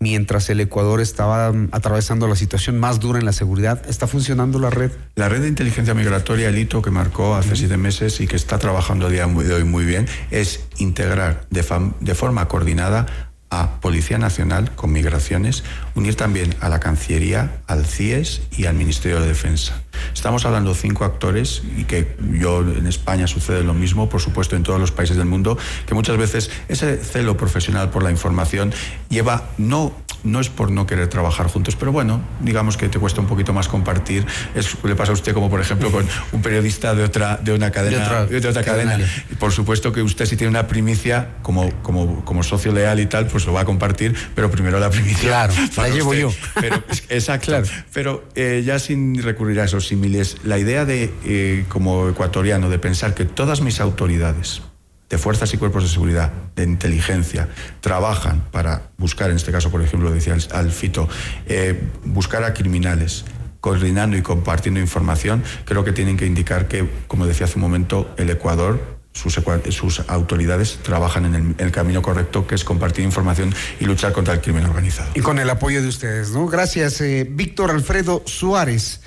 mientras 0.00 0.48
el 0.50 0.60
Ecuador 0.60 1.00
estaba 1.00 1.52
mm, 1.52 1.68
atravesando 1.72 2.28
la 2.28 2.36
situación 2.36 2.78
más 2.78 3.00
dura 3.00 3.18
en 3.18 3.24
la 3.24 3.32
seguridad. 3.32 3.82
¿Está 3.88 4.06
funcionando 4.06 4.58
la 4.58 4.70
red? 4.70 4.92
La 5.14 5.28
red 5.28 5.42
de 5.42 5.48
inteligencia 5.48 5.94
migratoria, 5.94 6.48
el 6.48 6.58
hito 6.58 6.82
que 6.82 6.90
marcó 6.90 7.34
hace 7.34 7.56
siete 7.56 7.76
meses 7.76 8.20
y 8.20 8.26
que 8.26 8.36
está 8.36 8.58
trabajando 8.58 9.06
a 9.06 9.10
día 9.10 9.26
de 9.26 9.52
hoy 9.52 9.64
muy 9.64 9.84
bien, 9.84 10.06
es 10.30 10.64
integrar 10.78 11.46
de, 11.50 11.64
de 12.00 12.14
forma 12.14 12.48
coordinada 12.48 13.27
a 13.50 13.80
Policía 13.80 14.18
Nacional 14.18 14.72
con 14.74 14.92
migraciones, 14.92 15.64
unir 15.94 16.14
también 16.16 16.54
a 16.60 16.68
la 16.68 16.80
Cancillería, 16.80 17.60
al 17.66 17.86
CIES 17.86 18.42
y 18.56 18.66
al 18.66 18.74
Ministerio 18.74 19.20
de 19.20 19.28
Defensa. 19.28 19.82
Estamos 20.12 20.44
hablando 20.44 20.74
de 20.74 20.76
cinco 20.76 21.04
actores 21.04 21.62
y 21.76 21.84
que 21.84 22.16
yo 22.32 22.60
en 22.60 22.86
España 22.86 23.26
sucede 23.26 23.62
lo 23.62 23.74
mismo, 23.74 24.08
por 24.08 24.20
supuesto 24.20 24.56
en 24.56 24.62
todos 24.62 24.80
los 24.80 24.92
países 24.92 25.16
del 25.16 25.26
mundo, 25.26 25.58
que 25.86 25.94
muchas 25.94 26.16
veces 26.16 26.50
ese 26.68 26.98
celo 26.98 27.36
profesional 27.36 27.90
por 27.90 28.02
la 28.02 28.10
información 28.10 28.72
lleva 29.08 29.50
no 29.58 29.92
no 30.24 30.40
es 30.40 30.48
por 30.48 30.70
no 30.70 30.86
querer 30.86 31.08
trabajar 31.08 31.46
juntos, 31.48 31.76
pero 31.76 31.92
bueno, 31.92 32.20
digamos 32.40 32.76
que 32.76 32.88
te 32.88 32.98
cuesta 32.98 33.20
un 33.20 33.26
poquito 33.26 33.52
más 33.52 33.68
compartir. 33.68 34.26
Es, 34.54 34.76
le 34.82 34.94
pasa 34.94 35.12
a 35.12 35.14
usted 35.14 35.34
como, 35.34 35.50
por 35.50 35.60
ejemplo, 35.60 35.90
con 35.90 36.06
un 36.32 36.42
periodista 36.42 36.94
de 36.94 37.04
otra, 37.04 37.36
de 37.36 37.52
una 37.52 37.70
cadena. 37.70 38.24
De 38.24 38.36
otra, 38.48 38.62
cadena. 38.62 38.98
por 39.38 39.52
supuesto 39.52 39.92
que 39.92 40.02
usted 40.02 40.26
si 40.26 40.36
tiene 40.36 40.50
una 40.50 40.66
primicia, 40.66 41.28
como, 41.42 41.70
como, 41.82 42.24
como 42.24 42.42
socio 42.42 42.72
leal 42.72 43.00
y 43.00 43.06
tal, 43.06 43.26
pues 43.26 43.46
lo 43.46 43.52
va 43.52 43.62
a 43.62 43.64
compartir, 43.64 44.14
pero 44.34 44.50
primero 44.50 44.78
la 44.80 44.90
primicia. 44.90 45.28
Claro, 45.28 45.54
la 45.76 45.88
llevo 45.88 46.14
yo. 46.14 46.32
Pero, 46.54 46.82
exacto. 47.08 47.62
Pero 47.92 48.24
eh, 48.34 48.62
ya 48.64 48.78
sin 48.78 49.22
recurrir 49.22 49.60
a 49.60 49.64
esos 49.64 49.86
símiles, 49.86 50.36
la 50.44 50.58
idea 50.58 50.84
de, 50.84 51.12
eh, 51.24 51.64
como 51.68 52.08
ecuatoriano, 52.08 52.70
de 52.70 52.78
pensar 52.78 53.14
que 53.14 53.24
todas 53.24 53.60
mis 53.60 53.80
autoridades, 53.80 54.62
de 55.08 55.18
fuerzas 55.18 55.52
y 55.54 55.56
cuerpos 55.56 55.82
de 55.84 55.88
seguridad, 55.88 56.32
de 56.54 56.64
inteligencia, 56.64 57.48
trabajan 57.80 58.44
para 58.50 58.90
buscar, 58.98 59.30
en 59.30 59.36
este 59.36 59.52
caso, 59.52 59.70
por 59.70 59.82
ejemplo, 59.82 60.10
decía 60.10 60.36
al 60.52 60.70
Fito, 60.70 61.08
eh, 61.46 61.80
buscar 62.04 62.44
a 62.44 62.54
criminales, 62.54 63.24
coordinando 63.60 64.16
y 64.16 64.22
compartiendo 64.22 64.80
información, 64.80 65.42
creo 65.64 65.84
que 65.84 65.92
tienen 65.92 66.16
que 66.16 66.26
indicar 66.26 66.68
que, 66.68 66.88
como 67.06 67.26
decía 67.26 67.46
hace 67.46 67.56
un 67.56 67.62
momento, 67.62 68.14
el 68.18 68.30
Ecuador 68.30 68.98
sus, 69.18 69.40
sus, 69.70 70.00
autoridades 70.08 70.78
trabajan 70.82 71.34
en 71.34 71.54
el, 71.58 71.72
camino 71.72 72.02
correcto, 72.02 72.46
que 72.46 72.54
es 72.54 72.62
compartir 72.62 73.04
información 73.04 73.52
y 73.80 73.84
luchar 73.84 74.12
contra 74.12 74.34
el 74.34 74.40
crimen 74.40 74.64
organizado. 74.64 75.10
Y 75.14 75.20
con 75.20 75.38
el 75.38 75.50
apoyo 75.50 75.82
de 75.82 75.88
ustedes, 75.88 76.30
¿no? 76.30 76.46
Gracias, 76.46 77.00
eh, 77.00 77.26
Víctor 77.28 77.70
Alfredo 77.70 78.22
Suárez. 78.26 79.00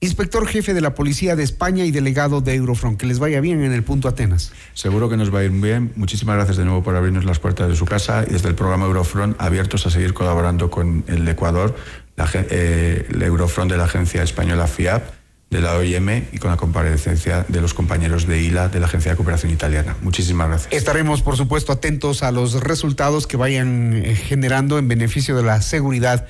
Inspector 0.00 0.46
jefe 0.46 0.74
de 0.74 0.80
la 0.80 0.94
Policía 0.94 1.34
de 1.34 1.42
España 1.42 1.84
y 1.84 1.90
delegado 1.90 2.40
de 2.40 2.54
Eurofront. 2.54 3.00
Que 3.00 3.06
les 3.06 3.18
vaya 3.18 3.40
bien 3.40 3.64
en 3.64 3.72
el 3.72 3.82
punto 3.82 4.06
Atenas. 4.06 4.52
Seguro 4.72 5.08
que 5.08 5.16
nos 5.16 5.34
va 5.34 5.40
a 5.40 5.44
ir 5.44 5.50
bien. 5.50 5.92
Muchísimas 5.96 6.36
gracias 6.36 6.56
de 6.56 6.64
nuevo 6.64 6.84
por 6.84 6.94
abrirnos 6.94 7.24
las 7.24 7.40
puertas 7.40 7.68
de 7.68 7.74
su 7.74 7.84
casa 7.84 8.24
y 8.28 8.32
desde 8.32 8.48
el 8.48 8.54
programa 8.54 8.86
Eurofront 8.86 9.34
abiertos 9.40 9.86
a 9.86 9.90
seguir 9.90 10.14
colaborando 10.14 10.70
con 10.70 11.02
el 11.08 11.26
Ecuador, 11.26 11.74
la, 12.16 12.30
eh, 12.32 13.08
el 13.10 13.22
Eurofront 13.22 13.72
de 13.72 13.76
la 13.76 13.84
agencia 13.84 14.22
española 14.22 14.68
FIAP, 14.68 15.02
de 15.50 15.60
la 15.62 15.76
OIM 15.76 16.26
y 16.30 16.38
con 16.38 16.50
la 16.50 16.56
comparecencia 16.56 17.44
de 17.48 17.60
los 17.60 17.72
compañeros 17.72 18.26
de 18.26 18.42
ILA 18.42 18.68
de 18.68 18.80
la 18.80 18.86
Agencia 18.86 19.12
de 19.12 19.16
Cooperación 19.16 19.50
Italiana. 19.50 19.96
Muchísimas 20.02 20.48
gracias. 20.48 20.72
Estaremos, 20.72 21.22
por 21.22 21.36
supuesto, 21.36 21.72
atentos 21.72 22.22
a 22.22 22.30
los 22.32 22.62
resultados 22.62 23.26
que 23.26 23.36
vayan 23.36 23.94
eh, 23.94 24.14
generando 24.14 24.78
en 24.78 24.88
beneficio 24.88 25.36
de 25.36 25.42
la 25.42 25.62
seguridad 25.62 26.26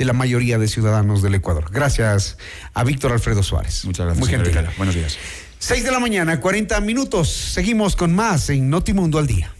de 0.00 0.06
la 0.06 0.14
mayoría 0.14 0.56
de 0.56 0.66
ciudadanos 0.66 1.20
del 1.20 1.34
Ecuador. 1.34 1.70
Gracias 1.70 2.38
a 2.72 2.84
Víctor 2.84 3.12
Alfredo 3.12 3.42
Suárez. 3.42 3.84
Muchas 3.84 4.06
gracias. 4.06 4.26
Muy 4.26 4.34
gentil. 4.34 4.66
Buenos 4.78 4.94
días. 4.94 5.18
6 5.58 5.84
de 5.84 5.90
la 5.90 6.00
mañana, 6.00 6.40
40 6.40 6.80
minutos. 6.80 7.28
Seguimos 7.28 7.96
con 7.96 8.14
más 8.14 8.48
en 8.48 8.70
Notimundo 8.70 9.18
al 9.18 9.26
Día. 9.26 9.52